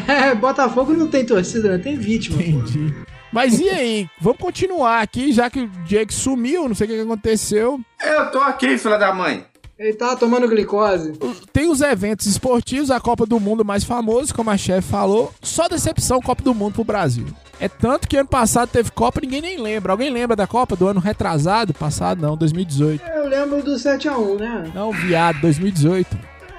[0.07, 2.37] É, Botafogo não tem torcida, não tem vítima.
[2.37, 2.43] pô.
[2.43, 2.93] Entendi.
[3.31, 4.07] Mas e aí?
[4.21, 7.81] Vamos continuar aqui, já que o Jake sumiu, não sei o que que aconteceu.
[7.99, 9.43] Eu tô aqui, filha da mãe.
[9.77, 11.13] Ele tá tomando glicose.
[11.51, 15.33] Tem os eventos esportivos, a Copa do Mundo mais famoso, como a chefe falou.
[15.41, 17.25] Só decepção Copa do Mundo pro Brasil.
[17.59, 19.91] É tanto que ano passado teve Copa, ninguém nem lembra.
[19.91, 21.73] Alguém lembra da Copa do ano retrasado?
[21.73, 23.03] Passado não, 2018.
[23.03, 24.71] Eu lembro do 7x1, né?
[24.75, 26.17] Não, viado, 2018.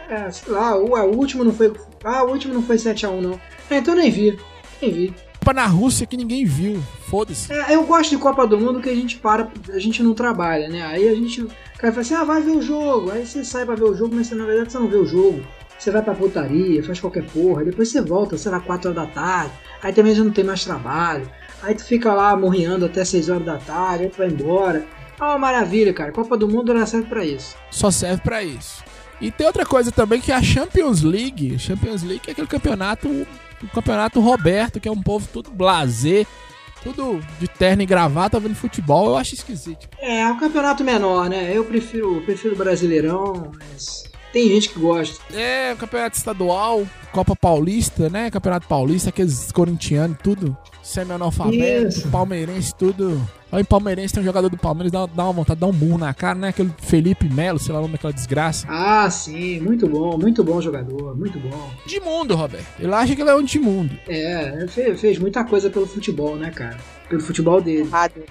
[0.08, 1.72] É, sei lá, o, o último não foi.
[2.02, 3.40] Ah, o último não foi 7x1, não.
[3.70, 4.38] É, então nem vi.
[4.82, 5.14] Nem vi.
[5.44, 6.82] Copa na Rússia que ninguém viu.
[7.06, 7.52] Foda-se.
[7.52, 10.70] É, eu gosto de Copa do Mundo que a gente para, a gente não trabalha,
[10.70, 10.80] né?
[10.86, 11.42] Aí a gente.
[11.42, 13.10] O cara fala assim, ah, vai ver o jogo.
[13.10, 15.04] Aí você sai pra ver o jogo, mas você, na verdade você não vê o
[15.04, 15.44] jogo.
[15.78, 19.12] Você vai pra putaria, faz qualquer porra, depois você volta, sei lá, 4 horas da
[19.12, 19.52] tarde.
[19.82, 21.30] Aí também já não tem mais trabalho.
[21.62, 24.86] Aí tu fica lá morrendo até 6 horas da tarde, aí tu vai embora.
[25.20, 26.10] É uma maravilha, cara.
[26.10, 27.54] Copa do Mundo ela serve pra isso.
[27.70, 28.82] Só serve pra isso.
[29.20, 31.58] E tem outra coisa também que é a Champions League.
[31.58, 33.26] Champions League é aquele campeonato,
[33.64, 36.26] o campeonato Roberto, que é um povo tudo blazer,
[36.82, 39.06] tudo de terno e gravata vendo futebol.
[39.08, 39.88] Eu acho esquisito.
[39.98, 41.50] É, é um campeonato menor, né?
[41.52, 45.18] Eu prefiro, prefiro Brasileirão, mas tem gente que gosta.
[45.34, 48.30] É, o campeonato estadual, Copa Paulista, né?
[48.30, 53.20] Campeonato Paulista, aqueles corintianos, tudo semi-analfabeto, palmeirense, tudo.
[53.54, 55.72] Aí em palmeirense tem um jogador do Palmeiras, dá, dá uma vontade de dar um
[55.72, 56.48] burro na cara, né?
[56.48, 58.66] Aquele Felipe Melo, sei lá o nome daquela desgraça.
[58.68, 61.70] Ah, sim, muito bom, muito bom jogador, muito bom.
[61.86, 62.66] De mundo, Roberto.
[62.80, 63.96] Ele acha que ele é um de mundo.
[64.08, 66.76] É, fez, fez muita coisa pelo futebol, né, cara?
[67.08, 67.88] Pelo futebol dele.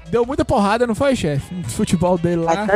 [0.09, 1.55] Deu muita porrada, não foi, chefe?
[1.55, 2.67] No futebol dele lá.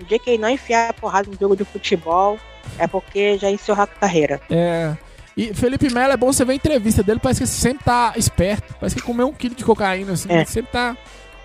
[0.00, 2.36] O dia que ele não enfiar a porrada no jogo de futebol
[2.78, 4.40] é porque já encerrou a carreira.
[4.50, 4.96] É.
[5.36, 8.12] E Felipe Melo é bom você ver a entrevista dele, parece que ele sempre tá
[8.16, 8.74] esperto.
[8.80, 10.28] Parece que comeu um quilo de cocaína, assim.
[10.30, 10.36] É.
[10.38, 10.96] Ele sempre tá,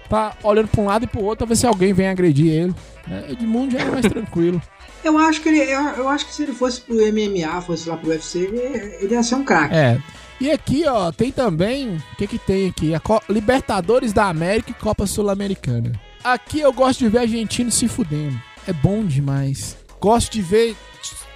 [0.09, 2.75] tá olhando pra um lado e pro outro pra ver se alguém vem agredir ele.
[3.07, 3.25] Né?
[3.31, 4.61] Edmundo já é mais tranquilo.
[5.03, 7.95] Eu acho que ele, eu, eu acho que se ele fosse pro MMA, fosse lá
[7.95, 8.57] pro UFC, ele,
[8.99, 9.73] ele ia ser um craque.
[9.73, 9.97] É.
[10.41, 11.95] E aqui, ó, tem também.
[12.13, 12.93] O que que tem aqui?
[12.93, 15.93] A Co- Libertadores da América e Copa Sul-Americana.
[16.23, 18.37] Aqui eu gosto de ver argentino se fudendo.
[18.67, 19.77] É bom demais.
[20.01, 20.75] Gosto de ver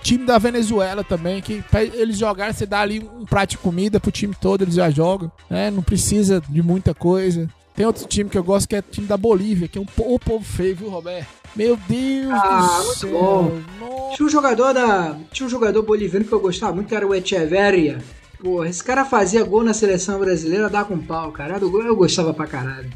[0.03, 3.99] time da Venezuela também, que pra eles jogarem, você dá ali um prato de comida
[3.99, 5.31] pro time todo, eles já jogam.
[5.49, 5.71] Né?
[5.71, 7.47] Não precisa de muita coisa.
[7.75, 9.85] Tem outro time que eu gosto que é o time da Bolívia, que é um
[9.97, 11.27] o povo feio, viu, Roberto?
[11.55, 13.09] Meu Deus Ah, do muito céu.
[13.11, 13.61] bom.
[13.79, 14.15] Nossa.
[14.15, 15.17] Tinha um jogador da.
[15.31, 17.99] Tinha um jogador boliviano que eu gostava muito, que era o Echeverria.
[18.39, 21.57] Porra, esse cara fazia gol na seleção brasileira, dá com pau, cara.
[21.59, 22.89] Eu gostava pra caralho.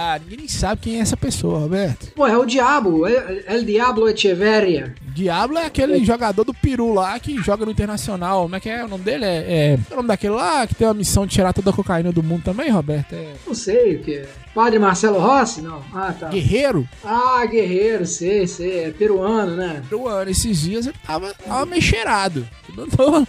[0.00, 2.12] Ah, ninguém nem sabe quem é essa pessoa, Roberto.
[2.14, 4.94] Pô, é o Diabo, é, é o Diablo Echeverria.
[5.02, 8.42] Diablo é aquele jogador do Peru lá que joga no Internacional.
[8.42, 8.84] Como é que é?
[8.84, 9.78] O nome dele é, é.
[9.90, 12.22] é o nome daquele lá que tem uma missão de tirar toda a cocaína do
[12.22, 13.12] mundo também, Roberto?
[13.12, 13.34] É.
[13.44, 14.24] Não sei o que.
[14.54, 15.62] Padre Marcelo Rossi?
[15.62, 15.82] Não.
[15.92, 16.28] Ah, tá.
[16.28, 16.88] Guerreiro?
[17.04, 18.84] Ah, guerreiro, sei, sei.
[18.84, 19.82] É peruano, né?
[19.88, 20.30] Peruano.
[20.30, 22.46] Esses dias ele tava, tava meio cheirado.
[22.76, 23.26] Não tô,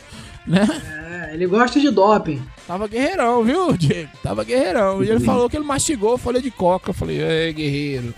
[0.49, 0.67] né?
[1.29, 2.41] É, ele gosta de doping.
[2.67, 4.09] Tava guerreirão, viu, Diego?
[4.23, 5.03] Tava guerreirão.
[5.03, 6.89] E ele falou que ele mastigou folha de coca.
[6.89, 8.13] Eu falei, é, guerreiro.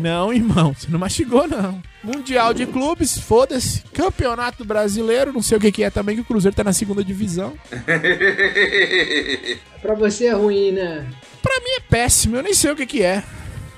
[0.00, 1.82] não, irmão, você não mastigou, não.
[2.02, 3.82] Mundial de clubes, foda-se.
[3.92, 7.02] Campeonato brasileiro, não sei o que, que é também, que o Cruzeiro tá na segunda
[7.02, 7.54] divisão.
[9.82, 11.06] Pra você é ruim, né?
[11.42, 13.22] Pra mim é péssimo, eu nem sei o que, que é.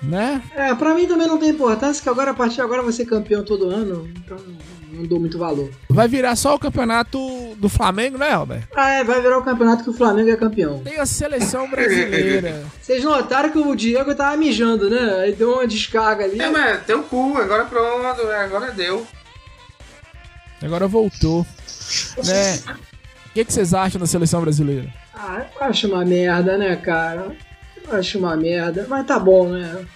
[0.02, 0.42] Né?
[0.54, 3.04] É, pra mim também não tem importância, que agora, a partir de agora, vou ser
[3.04, 4.36] campeão todo ano, então
[4.98, 5.70] não dou muito valor.
[5.88, 7.18] Vai virar só o campeonato
[7.56, 8.64] do Flamengo, né, Robert?
[8.74, 10.80] Ah, é, vai virar o campeonato que o Flamengo é campeão.
[10.80, 12.64] Tem a seleção brasileira.
[12.82, 15.20] Vocês notaram que o Diego tava mijando, né?
[15.20, 16.40] Aí deu uma descarga ali.
[16.40, 19.06] É, mas tem o cu, agora pronto, agora deu.
[20.60, 21.46] Agora voltou.
[22.24, 22.58] Né?
[23.26, 24.92] O que, que vocês acham da seleção brasileira?
[25.14, 27.36] Ah, eu acho uma merda, né, cara?
[27.86, 29.86] Eu acho uma merda, mas tá bom, né?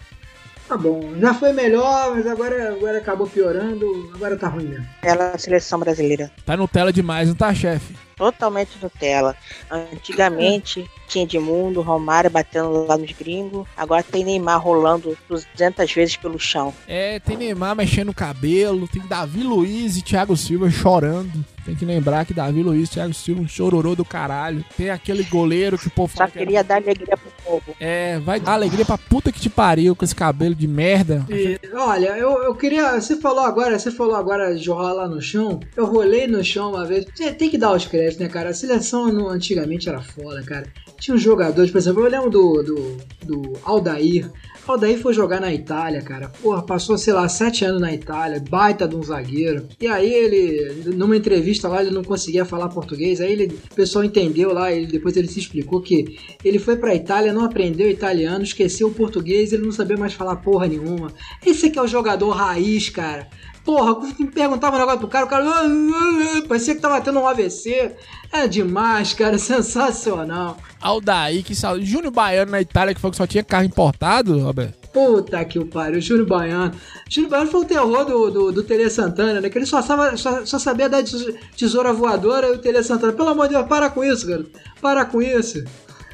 [0.72, 1.02] Tá bom.
[1.20, 4.86] Já foi melhor, mas agora, agora acabou piorando, agora tá ruim mesmo.
[5.02, 6.32] Ela, seleção brasileira.
[6.46, 7.94] Tá Nutella demais, não tá, chefe?
[8.16, 9.36] Totalmente Nutella.
[9.70, 13.68] Antigamente tinha Edmundo, Romário batendo lá nos gringos.
[13.76, 16.72] Agora tem Neymar rolando 200 vezes pelo chão.
[16.88, 21.44] É, tem Neymar mexendo o cabelo, tem Davi Luiz e Thiago Silva chorando.
[21.64, 24.64] Tem que lembrar que Davi Luiz e Thiago Silva um chororô do caralho.
[24.76, 27.76] Tem aquele goleiro que o povo Só fala que queria dar alegria pro povo.
[27.78, 31.24] É, vai dar alegria pra puta que te pariu com esse cabelo de merda.
[31.30, 33.00] E, olha, eu, eu queria.
[33.00, 35.60] Você falou agora, você falou agora de rolar no chão.
[35.76, 37.06] Eu rolei no chão uma vez.
[37.14, 38.50] Você tem que dar os créditos, né, cara?
[38.50, 40.66] A seleção no- antigamente era foda, cara.
[40.98, 44.28] Tinha uns jogadores, por exemplo, eu lembro do, do, do Aldair.
[44.66, 46.28] Aldair foi jogar na Itália, cara.
[46.40, 49.66] Porra, passou, sei lá, sete anos na Itália, baita de um zagueiro.
[49.80, 53.20] E aí ele, numa entrevista lá, ele não conseguia falar português.
[53.20, 56.94] Aí ele, o pessoal entendeu lá, ele, depois ele se explicou que ele foi pra
[56.94, 61.12] Itália, não aprendeu italiano, esqueceu o português, ele não sabia mais falar porra nenhuma.
[61.44, 63.28] Esse aqui é o jogador raiz, cara.
[63.64, 65.44] Porra, me perguntava um negócio pro cara, o cara.
[65.44, 67.92] "Ah, ah, ah", Parecia que tava tendo um AVC.
[68.32, 69.38] É demais, cara.
[69.38, 70.56] Sensacional.
[70.80, 71.80] Aldair, que sal...
[71.80, 74.82] Júnior Baiano na Itália, que foi que só tinha carro importado, Roberto.
[74.92, 76.74] Puta que o pariu, Júnior Baiano.
[77.08, 79.48] Júnior Baiano foi o terror do, do, do Tele Santana, né?
[79.48, 83.12] Que ele só, sava, só, só sabia dar tes- tesoura voadora e o Tele Santana.
[83.12, 84.50] Pelo amor de Deus, para com isso, garoto.
[84.80, 85.62] Para com isso.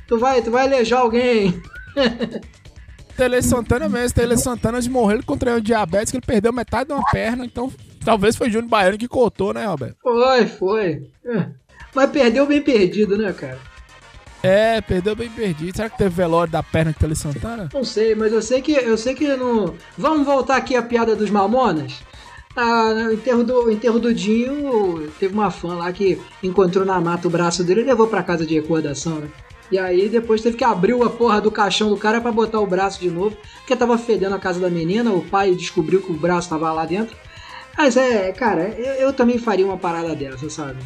[0.07, 1.61] Tu vai, tu vai alejar alguém.
[3.18, 6.94] Tele Santana mesmo, Tele Santana de morrer, ele contraiu diabetes, que ele perdeu metade de
[6.94, 7.68] uma perna, então
[8.04, 9.96] talvez foi Júnior Baiano que cortou, né, Roberto?
[10.00, 11.10] Foi, foi.
[11.26, 11.46] É.
[11.92, 13.58] Mas perdeu bem perdido, né, cara?
[14.40, 15.76] É, perdeu bem perdido.
[15.76, 17.68] Será que teve velório da perna de Tele Santana?
[17.74, 19.74] Não sei, mas eu sei que eu sei que no.
[19.96, 21.94] Vamos voltar aqui à piada dos Mamonas?
[22.54, 27.00] Ah, no enterro do, o enterro do Dinho, teve uma fã lá que encontrou na
[27.00, 29.28] mata o braço dele e levou pra casa de recordação, né?
[29.70, 32.66] E aí depois teve que abrir a porra do caixão do cara pra botar o
[32.66, 36.16] braço de novo, porque tava fedendo a casa da menina, o pai descobriu que o
[36.16, 37.16] braço tava lá dentro.
[37.76, 40.78] Mas é, cara, eu, eu também faria uma parada dessa, sabe?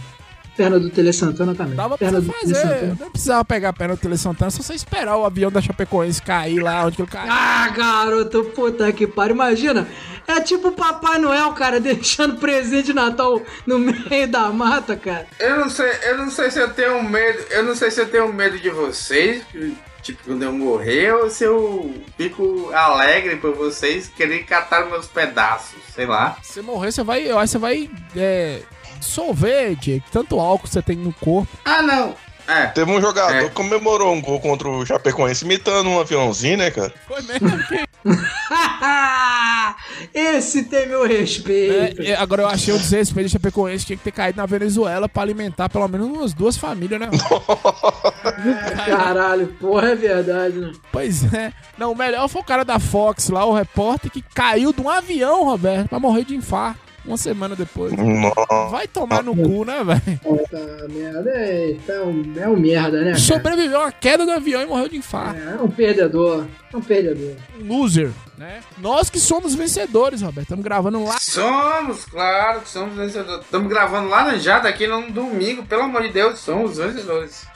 [0.56, 1.74] Perna do Tele Santana também.
[1.74, 2.68] Dava pra Perna você do Tele fazer.
[2.68, 2.96] Santana.
[3.00, 6.20] Não precisava pegar a perna do Tele Santana, só você esperar o avião da Chapecoense
[6.20, 7.32] cair lá onde que ele caiu.
[7.32, 9.34] Ah, garoto, puta que pariu.
[9.34, 9.88] Imagina,
[10.26, 15.26] é tipo o Papai Noel, cara, deixando presente de Natal no meio da mata, cara.
[15.38, 18.08] Eu não sei, eu não sei se eu tenho medo, eu não sei se eu
[18.10, 23.54] tenho medo de vocês, que, tipo, quando eu morrer, ou se eu fico alegre por
[23.54, 26.36] vocês quererem catar meus pedaços, sei lá.
[26.42, 27.22] Se você morrer, você vai.
[27.22, 27.90] Eu acho que você vai.
[28.16, 28.60] É,
[29.06, 30.04] dissolver, Diego.
[30.10, 31.48] Tanto álcool que você tem no corpo.
[31.64, 32.14] Ah, não.
[32.48, 32.66] É.
[32.66, 33.44] Teve um jogador É.
[33.44, 36.92] que comemorou um gol contra o Chapecoense imitando um aviãozinho, né, cara?
[37.06, 37.48] Foi mesmo.
[37.68, 37.84] que-
[40.12, 42.02] Esse tem meu respeito.
[42.02, 45.08] É, é, agora eu achei o desrespeito de Chapecoense tinha que ter caído na Venezuela
[45.08, 47.08] pra alimentar pelo menos umas duas famílias, né?
[48.86, 50.72] Caralho, porra, é verdade, né?
[50.90, 51.52] Pois é.
[51.78, 54.90] Não, o melhor foi o cara da Fox lá, o repórter, que caiu de um
[54.90, 56.80] avião, Roberto, pra morrer de infarto.
[57.04, 57.92] Uma semana depois.
[57.92, 58.68] Nossa.
[58.70, 60.20] Vai tomar no cu, né, velho?
[60.20, 63.10] Puta merda, é, tá um, é um merda, né?
[63.10, 63.18] Cara?
[63.18, 65.40] Sobreviveu à queda do avião e morreu de infarto.
[65.40, 67.34] É, é um perdedor, é um perdedor.
[67.60, 68.60] Um loser, né?
[68.78, 70.44] Nós que somos vencedores, Roberto.
[70.44, 71.18] Estamos gravando lá.
[71.18, 73.44] Somos, claro que somos vencedores.
[73.44, 77.46] Estamos gravando laranjada aqui num domingo, pelo amor de Deus, somos vencedores.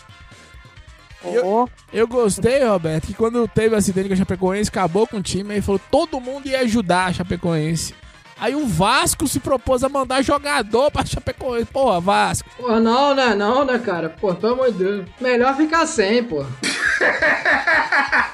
[1.24, 5.22] Oh, Eu gostei, Roberto, que quando teve o acidente com a Chapecoense, acabou com o
[5.22, 7.94] time, aí falou todo mundo ia ajudar a Chapecoense.
[8.38, 11.66] Aí o Vasco se propôs a mandar jogador pra Chapecoense.
[11.66, 12.48] Porra, Vasco.
[12.56, 13.34] Pô, não, né?
[13.34, 14.10] Não, né, cara?
[14.10, 15.06] Pô, pelo amor de Deus.
[15.20, 16.44] Melhor ficar sem, pô.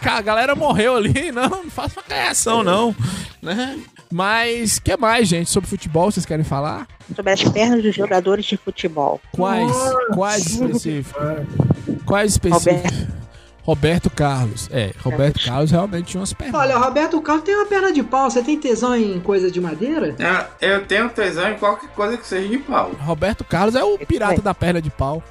[0.02, 2.94] Cara, a galera morreu ali, não, não faça uma reação, não.
[3.40, 3.78] Né?
[4.10, 6.86] Mas, que mais, gente, sobre futebol vocês querem falar?
[7.14, 9.20] sobre as pernas dos jogadores de futebol.
[9.32, 9.66] Quais?
[9.66, 10.06] Nossa.
[10.14, 11.22] Quais específicos?
[12.06, 13.21] Quais específicos?
[13.62, 14.68] Roberto Carlos.
[14.72, 16.60] É, Roberto Carlos realmente tinha umas pernas.
[16.60, 18.30] Olha, o Roberto Carlos tem uma perna de pau.
[18.30, 20.16] Você tem tesão em coisa de madeira?
[20.60, 22.90] Eu, eu tenho tesão em qualquer coisa que seja de pau.
[23.00, 25.22] Roberto Carlos é o pirata da perna de pau.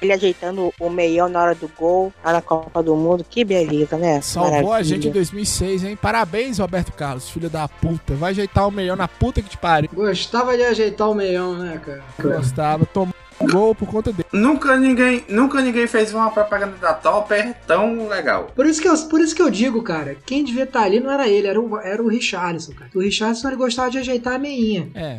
[0.00, 3.24] Ele ajeitando o meião na hora do gol, lá na Copa do Mundo.
[3.28, 4.20] Que beleza, né?
[4.20, 4.84] Salvou a Maravilha.
[4.84, 5.98] gente em 2006, hein?
[6.00, 8.14] Parabéns, Roberto Carlos, filho da puta.
[8.14, 9.90] Vai ajeitar o meião na puta que te pariu.
[9.92, 12.04] Gostava de ajeitar o meião, né, cara?
[12.20, 14.28] Gostava, tomou gol por conta dele.
[14.32, 18.50] Nunca ninguém, nunca ninguém fez uma propaganda da Topper tão legal.
[18.54, 21.10] Por isso, que eu, por isso que eu digo, cara, quem devia estar ali não
[21.10, 22.90] era ele, era o, era o Richarlison, cara.
[22.94, 24.88] O Richarlison ele gostava de ajeitar a meinha.
[24.94, 25.18] É.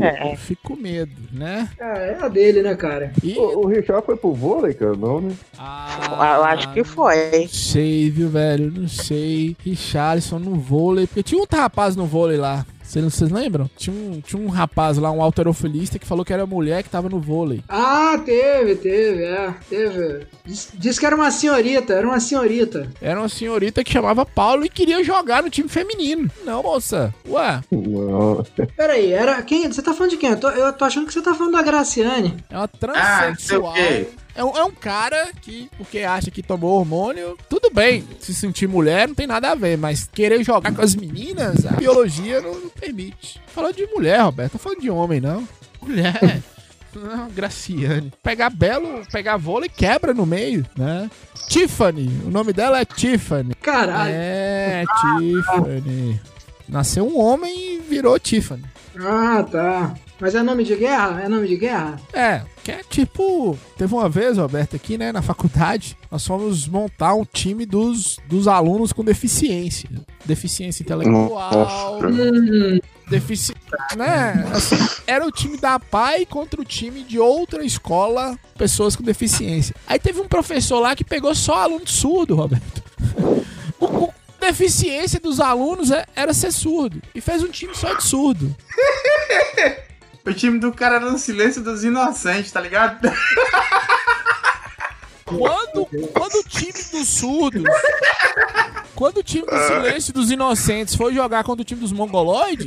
[0.00, 1.68] É, eu fico com medo, né?
[1.78, 3.12] É, é a dele, né, cara?
[3.22, 3.38] E.
[3.38, 5.32] O, o Richard foi pro vôlei, cara, não, né?
[5.58, 7.42] Ah, eu acho que foi.
[7.42, 8.70] Não sei, viu, velho?
[8.70, 9.56] Não sei.
[9.64, 11.06] Richarlison no vôlei.
[11.06, 12.64] Porque tinha outro rapaz no vôlei lá.
[12.88, 13.68] Vocês lembram?
[13.76, 17.08] Tinha um, tinha um rapaz lá, um alterofilista, que falou que era mulher que tava
[17.08, 17.62] no vôlei.
[17.68, 20.26] Ah, teve, teve, é, teve.
[20.46, 22.90] Diz, diz que era uma senhorita, era uma senhorita.
[23.00, 26.30] Era uma senhorita que chamava Paulo e queria jogar no time feminino.
[26.44, 27.14] Não, moça.
[27.28, 28.44] Ué, Não.
[28.76, 29.42] Pera aí, era.
[29.42, 29.70] Quem?
[29.70, 30.30] Você tá falando de quem?
[30.30, 32.36] Eu tô, eu tô achando que você tá falando da Graciane.
[32.48, 33.28] é uma Ah, transexual.
[33.28, 34.08] não sei o quê.
[34.38, 38.06] É, um, é um cara que, porque acha que tomou hormônio, tudo bem.
[38.20, 41.72] Se sentir mulher não tem nada a ver, mas querer jogar com as meninas, a
[41.72, 43.40] biologia não, não permite.
[43.48, 45.46] Falando de mulher, Roberto, tô falando de homem, não.
[45.82, 46.40] Mulher.
[46.94, 48.12] Não, Graciane.
[48.22, 51.10] Pegar belo, pegar vôlei quebra no meio, né?
[51.48, 52.08] Tiffany.
[52.24, 53.54] O nome dela é Tiffany.
[53.56, 54.12] Caralho.
[54.14, 56.20] É, Tiffany.
[56.68, 58.62] Nasceu um homem e virou Tiffany.
[59.00, 59.94] Ah, tá.
[60.20, 61.22] Mas é nome de guerra?
[61.22, 62.00] É nome de guerra?
[62.12, 63.56] É, que é tipo.
[63.76, 68.48] Teve uma vez, Roberto, aqui, né, na faculdade, nós fomos montar um time dos, dos
[68.48, 69.88] alunos com deficiência.
[70.24, 73.54] Deficiência intelectual, Hum, defici...
[73.96, 74.44] né?
[74.52, 79.74] assim, era o time da PAI contra o time de outra escola, pessoas com deficiência.
[79.86, 82.82] Aí teve um professor lá que pegou só aluno surdo, Roberto.
[83.80, 87.00] O, o- deficiência dos alunos é- era ser surdo.
[87.14, 88.54] E fez um time só de surdo.
[90.28, 93.00] O time do cara era no silêncio dos inocentes, tá ligado?
[95.24, 97.64] Quando, quando o time dos surdos.
[98.94, 102.66] Quando o time do silêncio dos inocentes foi jogar contra o time dos mongoloides,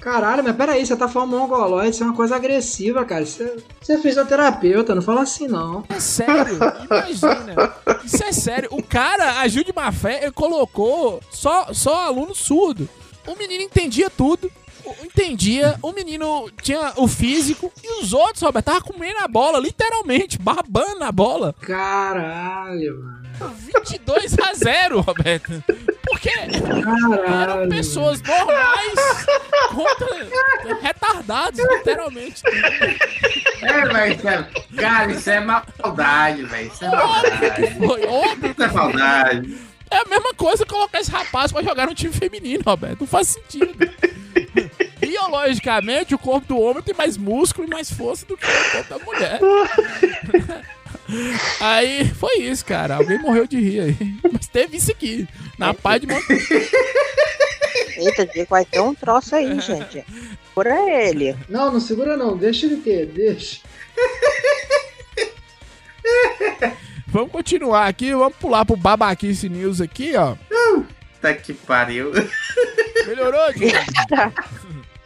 [0.00, 3.26] caralho, mas pera aí, você tá falando mongoloide, isso é uma coisa agressiva, cara.
[3.26, 5.84] Você, você é fisioterapeuta, não fala assim não.
[5.88, 7.74] é sério, imagina.
[8.04, 8.68] Isso é sério.
[8.70, 12.88] O cara agiu de má fé, ele colocou só, só aluno surdo.
[13.26, 14.48] O menino entendia tudo.
[15.02, 20.38] Entendia, o menino tinha o físico e os outros, Roberto, tava comendo a bola, literalmente,
[20.38, 21.54] babando a bola.
[21.60, 23.26] Caralho, mano.
[23.84, 25.62] 22 a 0, Roberto.
[26.04, 27.68] Porque eram Caralho.
[27.68, 29.26] pessoas normais
[29.68, 32.42] contra retardados, literalmente.
[33.62, 36.68] É, velho, cara, cara, isso é maldade, velho.
[36.72, 37.86] Isso é maldade.
[37.86, 38.50] Foi óbvio.
[38.52, 39.58] Isso é maldade.
[39.90, 43.00] É a mesma coisa colocar esse rapaz pra jogar no time feminino, Roberto.
[43.00, 43.74] Não faz sentido.
[44.98, 48.88] Biologicamente, o corpo do homem tem mais músculo e mais força do que o corpo
[48.90, 49.40] da mulher.
[51.60, 52.96] Aí foi isso, cara.
[52.96, 53.96] Alguém morreu de rir aí.
[54.32, 55.28] Mas teve isso aqui.
[55.56, 56.26] Na paz de Monte...
[57.96, 60.04] Eita, Diego, vai ter um troço aí, gente.
[60.54, 61.36] Por ele.
[61.48, 63.60] Não, não segura não, deixa ele ter, deixa.
[67.06, 68.12] Vamos continuar aqui.
[68.12, 70.36] Vamos pular pro Babaquice News aqui, ó.
[71.20, 72.12] Tá que pariu.
[73.06, 73.76] Melhorou, Diego?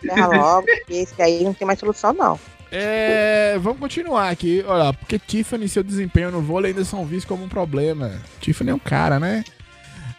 [0.01, 2.39] Ferra logo, porque esse aí não tem mais solução, não.
[2.73, 4.65] É, vamos continuar aqui.
[4.67, 8.21] Olha, porque Tiffany e seu desempenho no vôlei ainda são vistos como um problema.
[8.41, 9.45] Tiffany é um cara, né?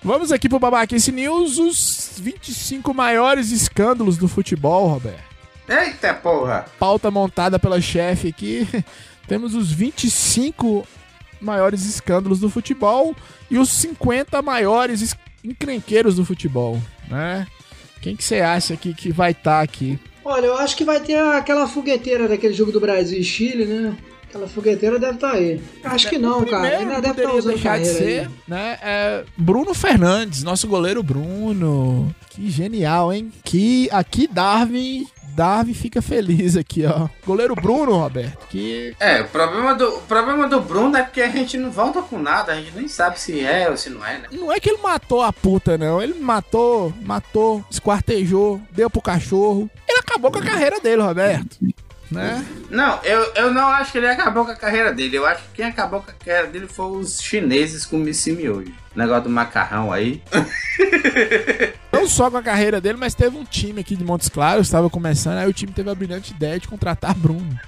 [0.04, 5.24] Vamos aqui pro Babaquice News, os 25 maiores escândalos do futebol, Roberto.
[5.70, 6.66] Eita porra.
[6.80, 8.68] Pauta montada pela chefe aqui.
[9.28, 10.86] Temos os 25
[11.40, 13.16] maiores escândalos do futebol
[13.50, 17.48] e os 50 maiores es- encrenqueiros do futebol, né?
[18.02, 20.00] Quem que você acha que, que vai estar aqui?
[20.24, 23.96] Olha, eu acho que vai ter aquela fogueteira daquele jogo do Brasil e Chile, né?
[24.28, 25.62] Aquela fogueteira deve estar aí.
[25.84, 26.78] Acho que não, cara.
[26.78, 28.28] Ainda deve estar poderia usando deixar de ser, aí.
[28.48, 28.80] né?
[28.82, 32.16] É Bruno Fernandes, nosso goleiro Bruno.
[32.30, 33.32] Que genial, hein?
[33.44, 35.06] Que aqui Darwin,
[35.36, 37.08] Darwin fica feliz aqui, ó.
[37.26, 41.30] Goleiro Bruno, Roberto, que É, o problema, do, o problema do Bruno é porque a
[41.30, 44.20] gente não volta com nada, a gente nem sabe se é ou se não é,
[44.20, 44.28] né?
[44.32, 46.02] não é que ele matou a puta, não.
[46.02, 49.70] Ele matou, matou, esquartejou, deu pro cachorro.
[49.88, 51.58] Ele acabou com a carreira dele, Roberto.
[52.12, 52.46] Né?
[52.70, 55.18] Não, eu, eu não acho que ele acabou com a carreira dele.
[55.18, 58.34] Eu acho que quem acabou com a carreira dele foi os chineses com o Missy
[58.34, 58.74] Miojo.
[58.94, 60.22] Negócio do macarrão aí.
[62.02, 64.90] Não só com a carreira dele, mas teve um time aqui de Montes Claros, estava
[64.90, 67.60] começando, aí o time teve a brilhante ideia de contratar Bruno.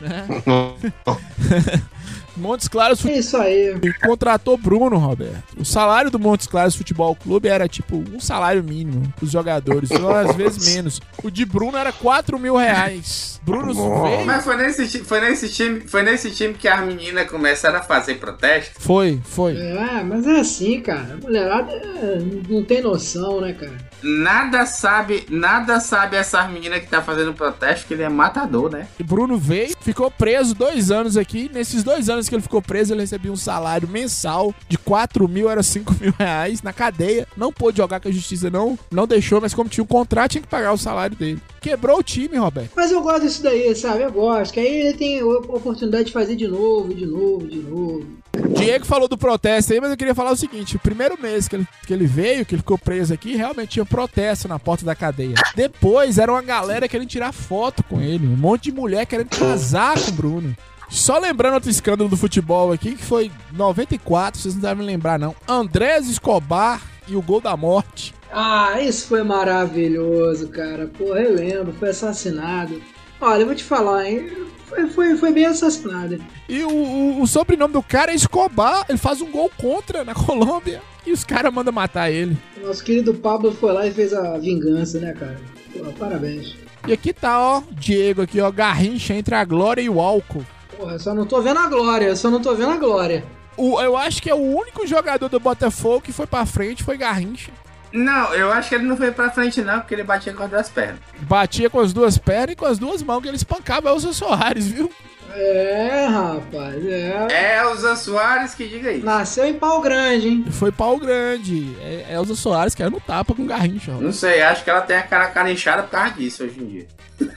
[0.00, 0.26] Né?
[2.36, 3.72] Montes Claros É isso aí.
[3.74, 5.58] Futebol contratou Bruno, Roberto.
[5.58, 10.10] O salário do Montes Claros Futebol Clube era tipo um salário mínimo os jogadores, ou
[10.10, 11.00] às vezes menos.
[11.22, 13.40] O de Bruno era 4 mil reais.
[13.44, 14.24] Bruno veio.
[14.26, 18.16] Mas foi nesse, foi, nesse time, foi nesse time que as meninas começaram a fazer
[18.16, 18.80] protesto.
[18.80, 19.56] Foi, foi.
[19.56, 21.14] É, mas é assim, cara.
[21.14, 22.18] A mulherada é,
[22.48, 23.91] não tem noção, né, cara?
[24.02, 28.88] Nada sabe, nada sabe essas meninas que tá fazendo protesto que ele é matador, né?
[28.98, 31.50] E Bruno veio, ficou preso dois anos aqui.
[31.52, 35.48] Nesses dois anos que ele ficou preso, ele recebia um salário mensal de 4 mil,
[35.48, 37.26] era 5 mil reais na cadeia.
[37.36, 40.42] Não pôde jogar com a justiça, não, não deixou, mas como tinha um contrato, tinha
[40.42, 41.40] que pagar o salário dele.
[41.60, 42.72] Quebrou o time, Roberto.
[42.74, 44.02] Mas eu gosto disso daí, sabe?
[44.02, 44.52] Eu gosto.
[44.52, 48.21] Que aí ele tem a oportunidade de fazer de novo, de novo, de novo.
[48.54, 51.56] Diego falou do protesto aí, mas eu queria falar o seguinte: o primeiro mês que
[51.56, 54.94] ele, que ele veio, que ele ficou preso aqui, realmente tinha protesto na porta da
[54.94, 55.34] cadeia.
[55.54, 59.98] Depois era uma galera querendo tirar foto com ele, um monte de mulher querendo casar
[60.00, 60.56] com o Bruno.
[60.88, 65.34] Só lembrando outro escândalo do futebol aqui, que foi 94, vocês não devem lembrar não.
[65.48, 68.14] Andrés Escobar e o gol da morte.
[68.30, 70.86] Ah, isso foi maravilhoso, cara.
[70.86, 71.72] Porra, eu lembro.
[71.74, 72.80] Foi assassinado.
[73.20, 74.30] Olha, eu vou te falar, hein?
[74.74, 76.18] Foi, foi, foi bem assassinado.
[76.48, 80.14] E o, o- o sobrenome do cara é Escobar, ele faz um gol contra na
[80.16, 80.80] Colômbia.
[81.06, 82.36] E os caras mandam matar ele.
[82.64, 85.40] Nosso querido Pablo foi lá e fez a vingança, né, cara?
[85.76, 86.56] Porra, parabéns.
[86.86, 90.44] E aqui tá, ó, Diego aqui, ó, garrincha entre a glória e o álcool.
[90.76, 93.24] Porra, só não tô vendo a glória, só não tô vendo a glória.
[93.56, 96.96] O, eu acho que é o único jogador do Botafogo que foi pra frente, foi
[96.96, 97.50] Garrincha.
[97.92, 100.50] Não, eu acho que ele não foi pra frente não, porque ele batia com as
[100.50, 100.98] duas pernas.
[101.20, 104.66] Batia com as duas pernas e com as duas mãos que ele espancava Elza Soares,
[104.66, 104.90] viu?
[105.34, 107.26] É, rapaz, é.
[107.30, 109.04] É Zan Soares que diga isso.
[109.04, 110.44] Nasceu em pau grande, hein?
[110.50, 111.74] Foi pau grande.
[111.80, 113.92] É Elza Soares que era no tapa com Garrincha.
[113.92, 116.86] Não sei, acho que ela tem a cara carinchada por causa disso hoje em dia.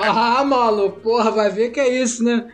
[0.00, 2.46] Ah, maluco, porra, vai ver que é isso, né?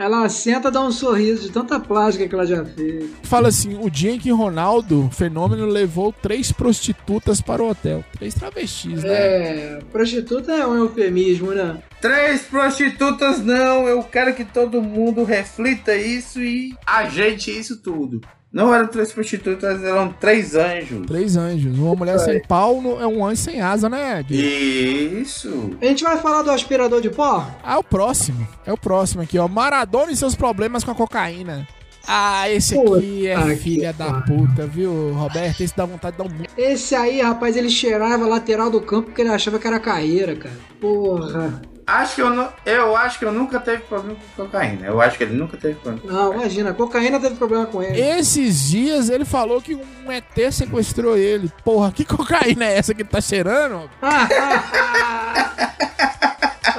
[0.00, 3.10] Ela senta, dá um sorriso de tanta plástica que ela já fez.
[3.22, 8.02] Fala assim, o dia em que Ronaldo, fenômeno, levou três prostitutas para o hotel.
[8.16, 9.12] Três travestis, né?
[9.12, 11.82] É, prostituta é um eufemismo, né?
[12.00, 18.22] Três prostitutas não, eu quero que todo mundo reflita isso e ajeite isso tudo.
[18.52, 21.06] Não eram três prostitutas, eram três anjos.
[21.06, 21.78] Três anjos.
[21.78, 25.20] Uma mulher sem pau é um anjo sem asa, né, Diego?
[25.22, 25.70] Isso.
[25.80, 27.46] A gente vai falar do aspirador de pó?
[27.62, 28.46] Ah, o próximo.
[28.66, 29.46] É o próximo aqui, ó.
[29.46, 31.66] Maradona e seus problemas com a cocaína.
[32.08, 34.22] Ah, esse aqui é filha da pariu.
[34.24, 35.60] puta, viu, Roberto?
[35.60, 39.08] Esse dá vontade de dar um Esse aí, rapaz, ele cheirava a lateral do campo
[39.08, 40.56] porque ele achava que era carreira, cara.
[40.80, 41.62] Porra.
[41.90, 42.48] Acho que eu não.
[42.64, 44.86] Eu acho que eu nunca teve problema com cocaína.
[44.86, 46.12] Eu acho que ele nunca teve problema.
[46.12, 48.00] Não, imagina, a cocaína teve problema com ele.
[48.00, 51.52] Esses dias ele falou que um ET sequestrou ele.
[51.64, 53.90] Porra, que cocaína é essa que ele tá cheirando?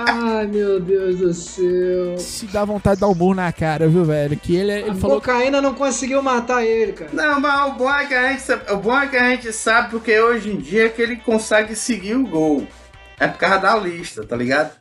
[0.04, 2.18] Ai, meu Deus do céu.
[2.18, 4.38] Se dá vontade de dar um burro na cara, viu, velho?
[4.38, 7.12] Que ele, ele A falou que cocaína não conseguiu matar ele, cara.
[7.14, 9.52] Não, mas o bom é que a gente sabe, o bom é que a gente
[9.54, 12.68] sabe porque hoje em dia é que ele consegue seguir o gol.
[13.20, 14.72] É por causa da lista, tá ligado?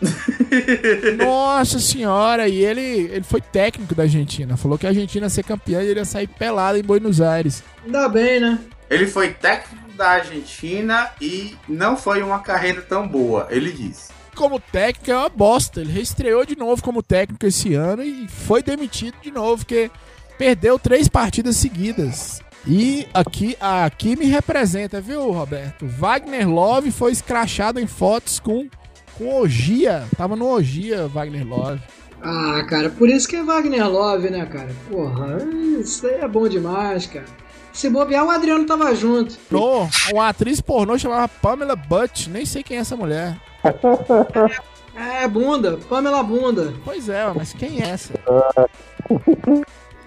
[1.18, 4.56] Nossa senhora, e ele, ele foi técnico da Argentina.
[4.56, 7.62] Falou que a Argentina ia ser campeã e ele ia sair pelado em Buenos Aires.
[7.84, 8.58] Ainda bem, né?
[8.90, 14.12] Ele foi técnico da Argentina e não foi uma carreira tão boa, ele disse.
[14.34, 15.80] Como técnico é uma bosta.
[15.80, 19.90] Ele reestreou de novo como técnico esse ano e foi demitido de novo, porque
[20.36, 22.42] perdeu três partidas seguidas.
[22.66, 25.86] E aqui, aqui me representa, viu, Roberto?
[25.86, 28.68] Wagner Love foi escrachado em fotos com,
[29.16, 30.04] com Ogia.
[30.16, 31.80] Tava no Ogia, Wagner Love.
[32.22, 34.70] Ah, cara, por isso que é Wagner Love, né, cara?
[34.90, 35.38] Porra,
[35.78, 37.26] isso aí é bom demais, cara.
[37.72, 39.36] Se bobear, o Adriano tava junto.
[39.50, 42.30] No, uma atriz pornô chamava Pamela Butt.
[42.30, 43.36] Nem sei quem é essa mulher.
[44.96, 46.72] É, bunda, Pamela Bunda.
[46.84, 48.14] Pois é, mas quem é essa?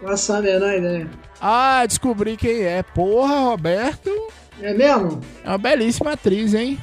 [0.01, 1.09] Faço a menor ideia.
[1.41, 2.81] Ah, descobri quem é.
[2.83, 4.09] Porra, Roberto.
[4.61, 5.19] É mesmo?
[5.43, 6.79] É uma belíssima atriz, hein?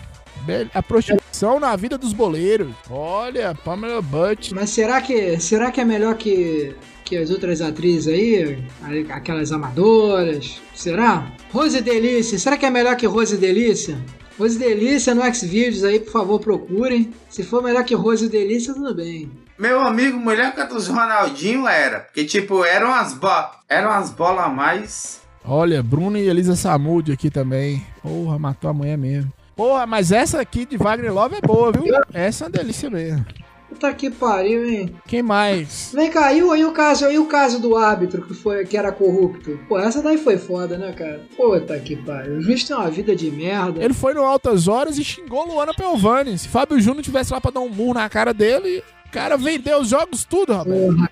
[0.75, 2.75] A prostituição na vida dos boleiros.
[2.91, 4.55] Olha, Pamela Butt.
[4.55, 6.75] Mas será que, será que é melhor que,
[7.05, 8.65] que as outras atrizes aí?
[9.11, 10.61] Aquelas amadoras?
[10.75, 11.27] Será?
[11.53, 13.99] Rose Delícia, será que é melhor que Rose Delícia?
[14.39, 17.13] Rose Delícia no Xvideos aí, por favor, procurem.
[17.31, 19.31] Se for melhor que Rose Delícia, tudo bem.
[19.57, 22.01] Meu amigo, melhor que a dos Ronaldinho era.
[22.01, 23.29] Porque, tipo, eram as, bo
[23.69, 25.23] eram as bolas a mais.
[25.45, 27.87] Olha, Bruno e Elisa Samud aqui também.
[28.03, 29.33] Porra, matou a mulher mesmo.
[29.57, 31.95] Porra, mas essa aqui de Wagner Love é boa, viu?
[32.13, 33.25] Essa é uma delícia mesmo.
[33.69, 34.95] Puta que pariu, hein?
[35.07, 35.91] Quem mais?
[35.93, 38.77] Vem cá, e o, e o caso, e o caso do árbitro que, foi, que
[38.77, 39.59] era corrupto?
[39.69, 41.25] Pô, essa daí foi foda, né, cara?
[41.37, 42.35] Puta que pariu.
[42.35, 43.83] O juiz tem uma vida de merda.
[43.83, 46.39] Ele foi no Altas Horas e xingou Luana Pelvani.
[46.39, 49.81] Se Fábio Júnior tivesse lá pra dar um murro na cara dele, o cara vendeu
[49.81, 50.79] os jogos tudo, rapaz.
[50.81, 51.11] Porra,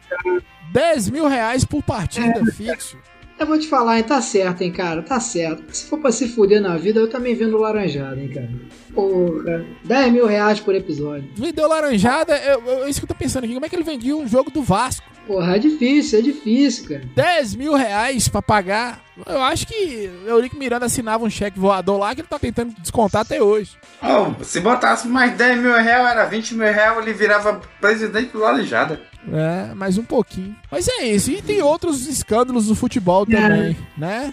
[0.72, 2.96] 10 mil reais por partida fixo.
[3.42, 4.04] Eu vou te falar, hein?
[4.04, 5.02] Tá certo, hein, cara?
[5.02, 5.64] Tá certo.
[5.74, 8.50] Se for pra se fuder na vida, eu também vendo laranjada, hein, cara?
[8.94, 9.64] Porra.
[9.84, 11.28] 10 mil reais por episódio.
[11.34, 13.54] Vendeu laranjada, é isso que eu tô pensando aqui.
[13.54, 15.10] Como é que ele vendia um jogo do Vasco?
[15.26, 17.02] Porra, é difícil, é difícil, cara.
[17.14, 19.00] 10 mil reais pra pagar.
[19.26, 22.74] Eu acho que o Eurico Miranda assinava um cheque voador lá que ele tá tentando
[22.80, 23.76] descontar até hoje.
[24.02, 28.40] Oh, se botasse mais 10 mil reais, era 20 mil reais, ele virava presidente do
[28.40, 29.00] Laranjada.
[29.30, 30.56] É, mais um pouquinho.
[30.70, 31.30] Mas é isso.
[31.30, 34.32] E tem outros escândalos do futebol também, né?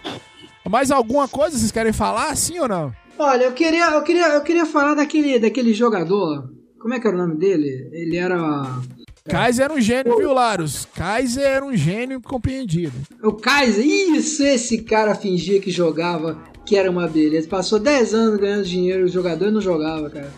[0.67, 2.93] Mais alguma coisa vocês querem falar, sim ou não?
[3.17, 6.49] Olha, eu queria, eu queria, eu queria falar daquele, daquele jogador.
[6.79, 7.89] Como é que era o nome dele?
[7.91, 8.79] Ele era.
[9.27, 10.87] Kaiser era um gênio, viu, Laros?
[10.95, 12.93] Kaiser era um gênio compreendido.
[13.21, 13.85] O Kaiser.
[13.85, 17.47] Isso, esse cara fingia que jogava, que era uma beleza.
[17.47, 20.31] Passou 10 anos ganhando dinheiro, o jogador não jogava, cara.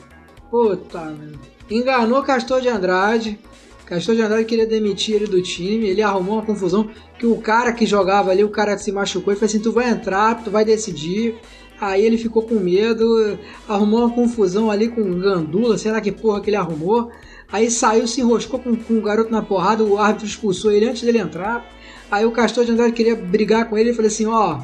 [0.50, 1.40] Puta, merda.
[1.70, 3.40] Enganou Castor de Andrade.
[3.92, 5.86] Castor de Andrade queria demitir ele do time.
[5.86, 6.90] Ele arrumou uma confusão
[7.20, 9.74] que o cara que jogava ali, o cara que se machucou, ele falou assim: tu
[9.74, 11.36] vai entrar, tu vai decidir.
[11.78, 13.38] Aí ele ficou com medo,
[13.68, 17.12] arrumou uma confusão ali com Gandula, sei lá que porra que ele arrumou.
[17.52, 21.02] Aí saiu, se enroscou com, com o garoto na porrada, o árbitro expulsou ele antes
[21.02, 21.70] dele entrar.
[22.10, 24.62] Aí o Castor de Andrade queria brigar com ele e falou assim: Ó,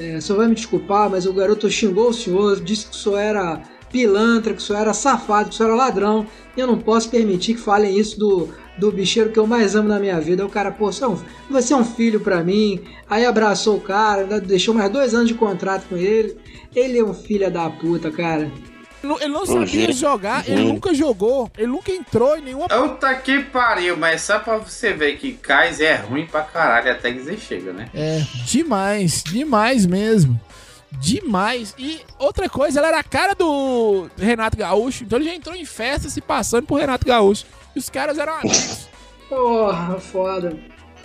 [0.00, 2.98] é, o senhor vai me desculpar, mas o garoto xingou o senhor, disse que o
[2.98, 3.62] senhor era
[3.92, 7.08] pilantra, que o senhor era safado, que o senhor era ladrão, e eu não posso
[7.08, 8.48] permitir que falem isso do,
[8.78, 10.42] do bicheiro que eu mais amo na minha vida.
[10.42, 11.18] Aí o cara, pô, você é um,
[11.50, 12.80] você é um filho pra mim.
[13.08, 16.36] Aí abraçou o cara, deixou mais dois anos de contrato com ele.
[16.74, 18.50] Ele é um filho da puta, cara.
[19.20, 22.66] Ele não- sabia jogar, ele nunca jogou, ele nunca entrou em nenhuma.
[22.68, 27.12] Puta que pariu, mas só pra você ver que Kaiser é ruim pra caralho até
[27.12, 27.90] que você chega, né?
[27.94, 30.40] É, demais, demais mesmo.
[30.98, 31.74] Demais.
[31.78, 35.64] E outra coisa, ela era a cara do Renato Gaúcho, então ele já entrou em
[35.64, 37.44] festa se passando por Renato Gaúcho.
[37.74, 38.88] E os caras eram amigos.
[39.28, 40.56] Porra, foda.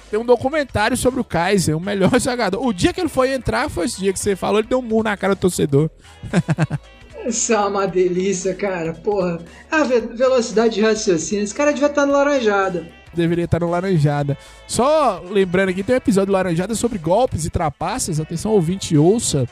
[0.09, 2.65] Tem um documentário sobre o Kaiser, o melhor jogador.
[2.65, 4.83] O dia que ele foi entrar foi esse dia que você falou, ele deu um
[4.83, 5.89] murro na cara do torcedor.
[7.25, 8.93] Isso é uma delícia, cara.
[8.93, 9.39] Porra.
[9.69, 11.43] A ve- velocidade de raciocínio.
[11.43, 12.87] Esse cara devia estar no laranjada.
[13.13, 14.37] Deveria estar no Laranjada.
[14.67, 18.19] Só lembrando aqui, tem um episódio do Laranjada sobre golpes e trapaças.
[18.19, 19.47] Atenção, ouvinte, ouça.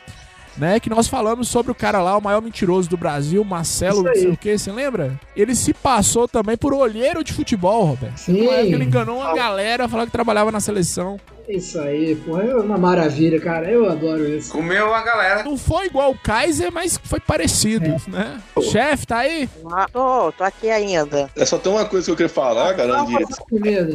[0.58, 4.16] Né, que nós falamos sobre o cara lá, o maior mentiroso do Brasil, Marcelo, não
[4.16, 5.20] sei o que, você lembra?
[5.36, 8.18] Ele se passou também por olheiro de futebol, Roberto.
[8.18, 8.48] Sim.
[8.48, 11.20] Ele enganou uma galera, falando que trabalhava na seleção.
[11.48, 12.44] Isso aí, porra.
[12.44, 13.70] É uma maravilha, cara.
[13.70, 14.52] Eu adoro isso.
[14.52, 15.44] Comeu a galera.
[15.44, 18.42] Não foi igual o Kaiser, mas foi parecido, né?
[18.62, 19.48] Chefe, tá aí?
[19.72, 21.30] Ah, tô, tô aqui ainda.
[21.36, 22.94] É só tem uma coisa que eu queria falar, cara.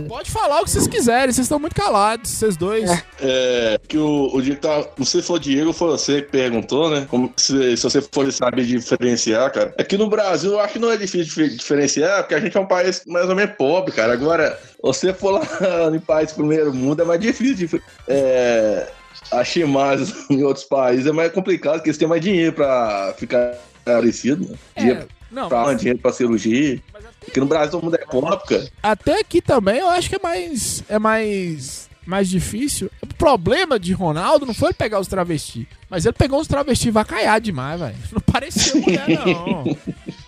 [0.08, 2.90] Pode falar o que vocês quiserem, vocês estão muito calados, vocês dois.
[3.20, 7.06] É, que o, o sei se foi o Diego, foi você que perguntou, né?
[7.08, 9.74] Como se, se você for saber diferenciar, cara.
[9.78, 12.60] Aqui no Brasil, eu acho que não é difícil dif- diferenciar, porque a gente é
[12.60, 14.12] um país mais ou menos pobre, cara.
[14.12, 15.42] Agora, você for lá
[15.94, 17.82] em país primeiro mundo, é mais difícil de.
[18.08, 18.90] É,
[19.30, 23.54] achar mais em outros países é mais complicado, porque eles têm mais dinheiro pra ficar
[23.84, 24.56] parecido, né?
[24.76, 26.80] Dinheiro É, não, pra mas- dinheiro pra cirurgia.
[27.28, 30.82] Aqui no Brasil todo mundo é pobre, até aqui também eu acho que é mais
[30.88, 32.90] é mais mais difícil.
[33.00, 36.92] O problema de Ronaldo não foi ele pegar os travestis, mas ele pegou uns travestis
[36.92, 37.94] vacaiados demais, velho.
[38.10, 39.76] Não parecia mulher não.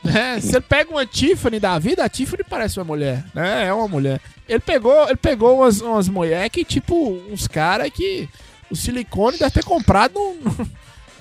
[0.06, 3.66] É, se ele pega uma Tiffany da vida, a Tiffany parece uma mulher, né?
[3.66, 4.20] É uma mulher.
[4.48, 8.28] Ele pegou, ele pegou umas, umas mulheres que tipo uns caras que
[8.70, 10.66] o silicone deve ter comprado num-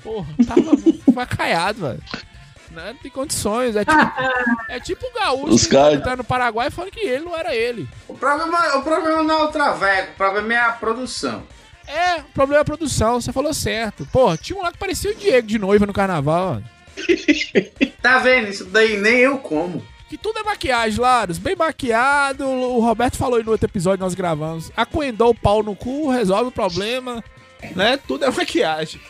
[0.02, 0.72] Porra, tava
[1.14, 2.02] vacaiado, velho.
[2.72, 2.92] Né?
[2.92, 3.74] Não tem condições.
[3.74, 4.12] É tipo,
[4.68, 7.54] é tipo o gaúcho Os que caras- tá no Paraguai falando que ele não era
[7.54, 7.88] ele.
[8.06, 11.42] O problema, o problema não é o traveco, o problema é a produção.
[11.86, 14.06] É, o problema é a produção, você falou certo.
[14.12, 16.54] Porra, tinha um lá que parecia o Diego de noiva no carnaval.
[16.54, 16.73] mano.
[18.02, 18.48] Tá vendo?
[18.48, 19.82] Isso daí nem eu como.
[20.08, 21.38] Que tudo é maquiagem, Laros.
[21.38, 22.46] Bem maquiado.
[22.46, 24.70] O Roberto falou aí no outro episódio nós gravamos.
[24.76, 27.24] Acuendou o pau no cu, resolve o problema.
[27.74, 27.98] Né?
[28.06, 29.00] Tudo é maquiagem.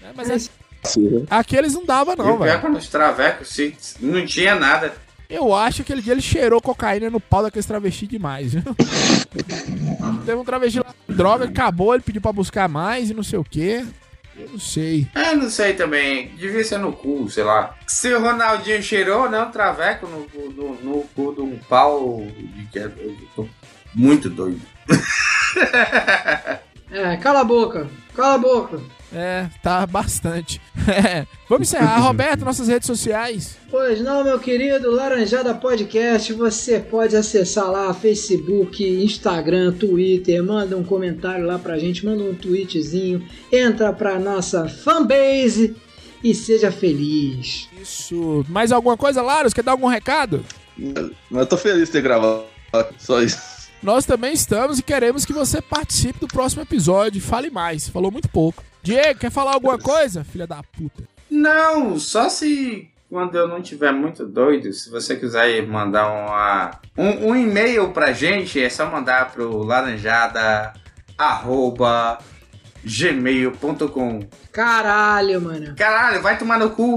[0.00, 0.12] Né?
[0.14, 0.50] Mas é-
[1.72, 2.60] não dava, não, o pior é velho.
[2.60, 4.94] quando os travecos se, não tinha nada.
[5.28, 8.62] Eu acho que aquele dia ele cheirou cocaína no pau daqueles travestis demais, viu?
[10.24, 13.44] Teve um travesti lá, droga, acabou, ele pediu pra buscar mais e não sei o
[13.44, 13.84] quê.
[14.36, 15.06] Eu não sei.
[15.14, 17.74] Eu não sei também, devia ser no cu, sei lá.
[17.86, 22.66] Se o Ronaldinho cheirou, não, traveco no, cu- no, no cu de um pau de
[22.72, 23.48] que eu tô
[23.94, 24.60] muito doido.
[26.90, 27.88] É, cala a boca.
[28.14, 28.80] Cala a boca.
[29.12, 30.60] É, tá bastante.
[30.86, 31.26] É.
[31.48, 31.98] Vamos encerrar.
[32.00, 33.56] Roberto, nossas redes sociais.
[33.70, 40.84] Pois não, meu querido Laranjada Podcast, você pode acessar lá Facebook, Instagram, Twitter, manda um
[40.84, 45.74] comentário lá pra gente, manda um tweetzinho, entra pra nossa fanbase
[46.22, 47.66] e seja feliz.
[47.80, 48.44] Isso.
[48.46, 49.54] Mais alguma coisa, Laros?
[49.54, 50.44] Quer dar algum recado?
[51.30, 52.44] Eu tô feliz de ter gravado.
[52.98, 53.53] Só isso.
[53.84, 57.20] Nós também estamos e queremos que você participe do próximo episódio.
[57.20, 57.86] Fale mais.
[57.86, 58.64] Falou muito pouco.
[58.82, 60.24] Diego, quer falar alguma coisa?
[60.24, 61.02] Filha da puta.
[61.30, 67.28] Não, só se quando eu não tiver muito doido, se você quiser mandar uma, um,
[67.28, 70.72] um e-mail pra gente, é só mandar pro laranjada
[71.18, 72.18] arroba
[72.82, 74.20] gmail.com.
[74.50, 75.74] Caralho, mano.
[75.76, 76.96] Caralho, vai tomar no cu.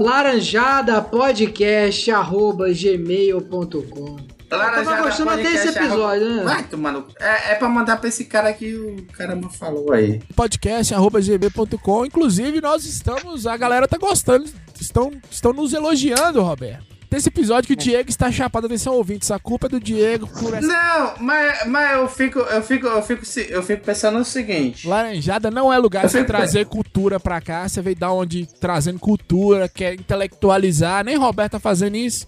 [4.56, 6.44] laranjadapodcast.gmail.com Eu tava gostando até esse podcast, episódio, arroba- né?
[6.44, 6.62] Vai
[7.02, 7.12] cu.
[7.20, 10.20] É, é pra mandar pra esse cara que o caramba falou aí.
[10.34, 12.06] podcast.gb.com.
[12.06, 13.46] Inclusive, nós estamos.
[13.46, 14.48] A galera tá gostando.
[14.80, 16.86] Estão, estão nos elogiando, Roberto.
[17.10, 18.66] Desse episódio que o Diego está chapado.
[18.66, 19.30] Atenção, ouvintes.
[19.30, 20.66] A culpa é do Diego por essa.
[20.66, 24.86] Não, mas, mas eu fico, eu fico, eu fico, eu fico pensando no seguinte.
[24.86, 27.66] Laranjada não é lugar de você trazer cultura pra cá.
[27.66, 31.02] Você veio da onde trazendo cultura, quer intelectualizar.
[31.02, 32.26] Nem Roberto tá fazendo isso.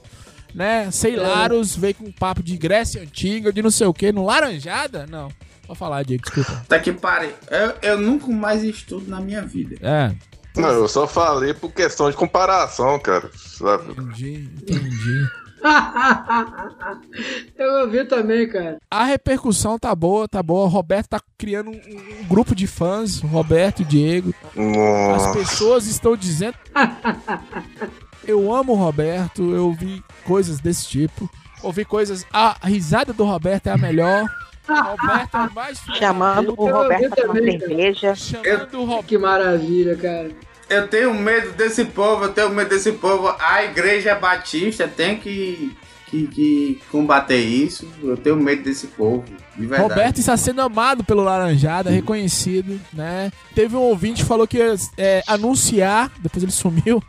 [0.55, 0.91] Né?
[0.91, 4.13] Sei Laros veio com um papo de Grécia Antiga, de não sei o que.
[4.13, 5.07] No Laranjada?
[5.09, 5.29] Não.
[5.67, 6.65] Pode falar, Diego, desculpa.
[6.69, 7.35] Tá que pare.
[7.49, 9.77] Eu, eu nunca mais estudo na minha vida.
[9.81, 10.13] É,
[10.57, 13.31] Não, eu só falei por questão de comparação, cara.
[13.37, 13.93] Sabe?
[13.93, 15.29] entendi, entendi.
[17.57, 18.79] Eu ouvi também, cara.
[18.91, 20.65] A repercussão tá boa, tá boa.
[20.65, 24.35] O Roberto tá criando um, um grupo de fãs, Roberto e Diego.
[24.51, 25.39] As Nossa.
[25.39, 26.57] pessoas estão dizendo.
[28.27, 31.29] Eu amo o Roberto, eu ouvi coisas desse tipo.
[31.63, 32.27] Ouvi coisas.
[32.33, 34.27] A risada do Roberto é a melhor.
[34.69, 38.15] O Roberto é o mais Chamando o Roberto pra tomar também, cerveja.
[38.15, 39.07] Chamando o Roberto.
[39.07, 40.31] Que maravilha, cara.
[40.69, 43.35] Eu tenho medo desse povo, eu tenho medo desse povo.
[43.41, 45.77] A igreja batista tem que,
[46.07, 47.89] que, que combater isso.
[48.01, 49.25] Eu tenho medo desse povo,
[49.57, 49.89] de verdade.
[49.89, 53.33] Roberto está sendo amado pelo Laranjada, reconhecido, né?
[53.53, 57.03] Teve um ouvinte que falou que ia é, anunciar, depois ele sumiu.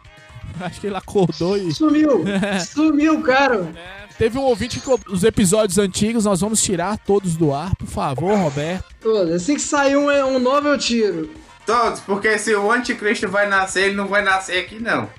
[0.65, 1.73] Acho que ele acordou e.
[1.73, 2.23] Sumiu.
[2.65, 3.73] Sumiu, cara.
[4.17, 8.37] Teve um ouvinte que os episódios antigos nós vamos tirar todos do ar, por favor,
[8.37, 8.85] Roberto.
[9.01, 9.33] Todos.
[9.33, 11.31] Assim que sair um, um novo, eu tiro.
[11.65, 15.09] Todos, porque se o anticristo vai nascer, ele não vai nascer aqui, não.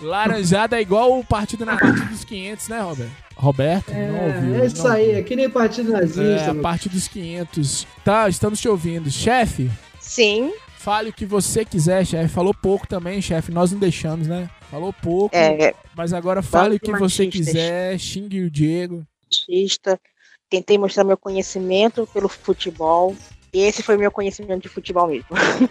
[0.00, 3.12] Laranjada é igual o partido na parte dos 500, né, Roberto?
[3.36, 4.62] Roberto, não ouviu.
[4.62, 5.18] É isso não aí, ouviu.
[5.18, 6.22] é que nem partido nazista.
[6.22, 7.86] É, a parte dos 500.
[8.04, 9.10] Tá, estamos te ouvindo.
[9.10, 9.70] Chefe,
[10.00, 12.28] Sim, fale o que você quiser, chefe.
[12.34, 13.52] Falou pouco também, chefe.
[13.52, 14.50] Nós não deixamos, né?
[14.70, 15.34] Falou pouco.
[15.36, 17.46] é, Mas agora fale o que você machistas.
[17.46, 17.98] quiser.
[17.98, 19.06] Xingue o Diego.
[19.24, 20.00] artista.
[20.50, 23.16] Tentei mostrar meu conhecimento pelo futebol.
[23.54, 25.26] E esse foi meu conhecimento de futebol mesmo.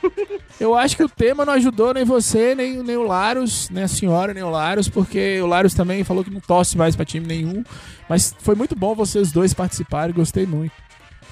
[0.59, 3.87] Eu acho que o tema não ajudou nem você, nem, nem o Laros, nem a
[3.87, 7.25] senhora, nem o Laros, porque o Laros também falou que não torce mais pra time
[7.25, 7.63] nenhum.
[8.07, 10.73] Mas foi muito bom vocês dois participarem, gostei muito.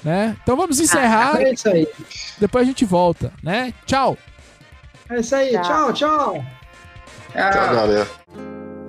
[0.02, 0.36] Né?
[0.42, 1.86] Então vamos encerrar, É isso aí.
[2.38, 3.72] depois a gente volta, né?
[3.86, 4.16] Tchau!
[5.10, 5.52] É isso aí.
[5.60, 6.44] Tchau, tchau.
[7.34, 8.08] Ah, Tchau, galera.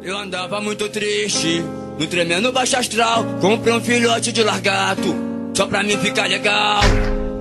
[0.01, 1.59] Eu andava muito triste,
[1.99, 3.23] no tremendo baixo astral.
[3.41, 5.13] Comprei um filhote de largato,
[5.53, 6.81] só pra mim ficar legal.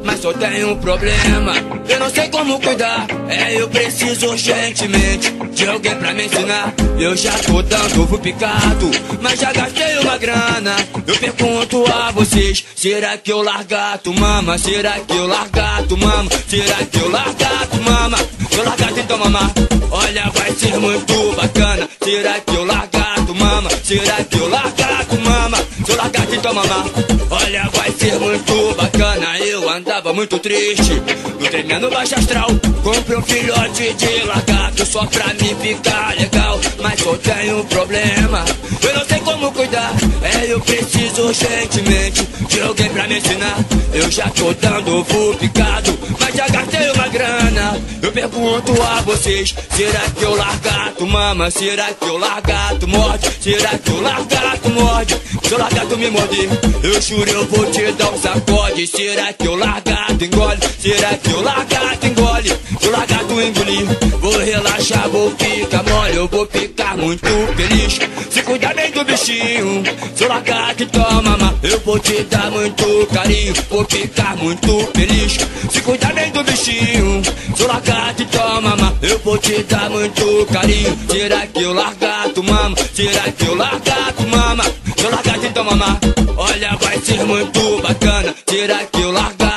[0.05, 1.53] Mas só tenho um problema,
[1.89, 3.07] eu não sei como cuidar.
[3.29, 6.75] É, eu preciso urgentemente de alguém pra me ensinar.
[6.99, 8.91] Eu já tô dando ovo picado,
[9.21, 10.77] mas já gastei uma grana.
[11.07, 14.59] Eu pergunto a vocês: será que eu largato mama?
[14.59, 16.31] Será que eu largato mama?
[16.49, 18.19] Será que eu largato mama?
[18.57, 19.51] Eu largato então mamar.
[19.91, 21.89] Olha, vai ser muito bacana.
[22.03, 23.71] Será que eu largato mama?
[23.83, 25.59] Será que eu largato mama?
[25.85, 26.85] Se eu largato então mamar.
[27.31, 29.39] Olha, vai ser muito bacana.
[29.39, 31.01] Eu andava muito triste,
[31.39, 32.49] no tremendo baixo astral.
[32.83, 36.61] Comprei um filhote de lagarto só pra me ficar legal.
[36.83, 38.45] Mas só tenho um problema,
[38.83, 39.93] eu não sei como cuidar.
[40.23, 43.57] É, eu preciso urgentemente de alguém pra me ensinar.
[43.93, 47.81] Eu já tô dando ovo picado, mas já gastei uma grana.
[48.11, 51.49] Eu pergunto a vocês: será que eu largato mama?
[51.49, 53.31] Será que eu largato morde?
[53.41, 55.17] Será que eu largato morde?
[55.45, 56.49] Se eu largato me morder,
[56.83, 58.85] eu juro eu vou te dar um sacode.
[58.89, 60.59] Será que eu largato engole?
[60.81, 62.49] Será que eu largato engole?
[62.81, 63.10] Se eu largato
[63.43, 63.87] engolir,
[64.21, 66.17] vou relaxar, vou ficar mole.
[66.17, 67.27] Eu vou ficar muito
[67.57, 67.99] feliz.
[68.31, 69.83] Se cuidar bem do bichinho,
[70.15, 73.55] se eu largato toma mamar, eu vou te dar muito carinho.
[73.69, 75.39] Vou ficar muito feliz.
[75.71, 77.23] Se cuidar bem do bichinho,
[77.57, 80.99] se eu largato toma mamar, eu vou te dar muito carinho.
[81.11, 82.77] Será que eu largato mama?
[82.95, 84.65] Será que eu largato mama?
[84.97, 85.99] Se eu largato então mamar,
[86.37, 88.35] olha vai ser muito bacana.
[88.49, 89.51] Será que eu largato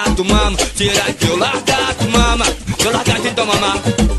[0.76, 2.46] Será que o lagarto mama?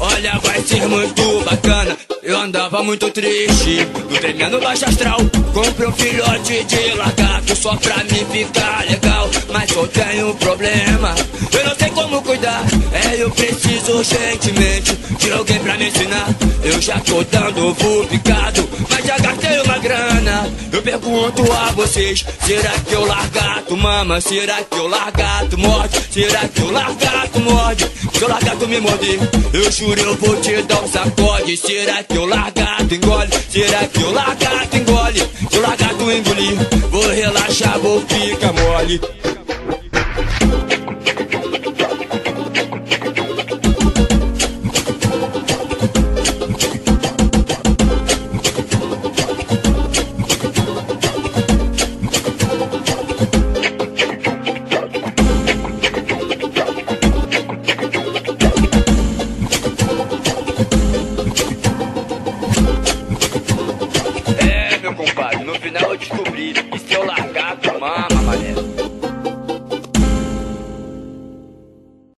[0.01, 1.97] Olha, vai ser muito bacana.
[2.23, 5.19] Eu andava muito triste, no tremendo baixo astral.
[5.53, 9.31] Comprei um filhote de lagarto só pra mim ficar legal.
[9.51, 11.15] Mas eu tenho um problema,
[11.53, 12.65] eu não sei como cuidar.
[12.93, 16.29] É, eu preciso urgentemente de alguém pra me ensinar.
[16.63, 17.75] Eu já tô dando
[18.09, 20.53] picado, mas já gastei uma grana.
[20.85, 24.21] Eu pergunto a vocês: será que o lagarto mama?
[24.21, 25.99] Será que o lagarto morde?
[26.11, 27.91] Será que o lagarto morde?
[28.13, 29.19] Se o lagarto me morder,
[29.55, 31.57] eu juro eu vou te dar um sacode.
[31.57, 33.31] Será que o lagarto engole?
[33.49, 35.21] Será que o lagarto engole?
[35.51, 36.55] Se o lagarto engolir,
[36.91, 39.01] vou relaxar, vou ficar mole.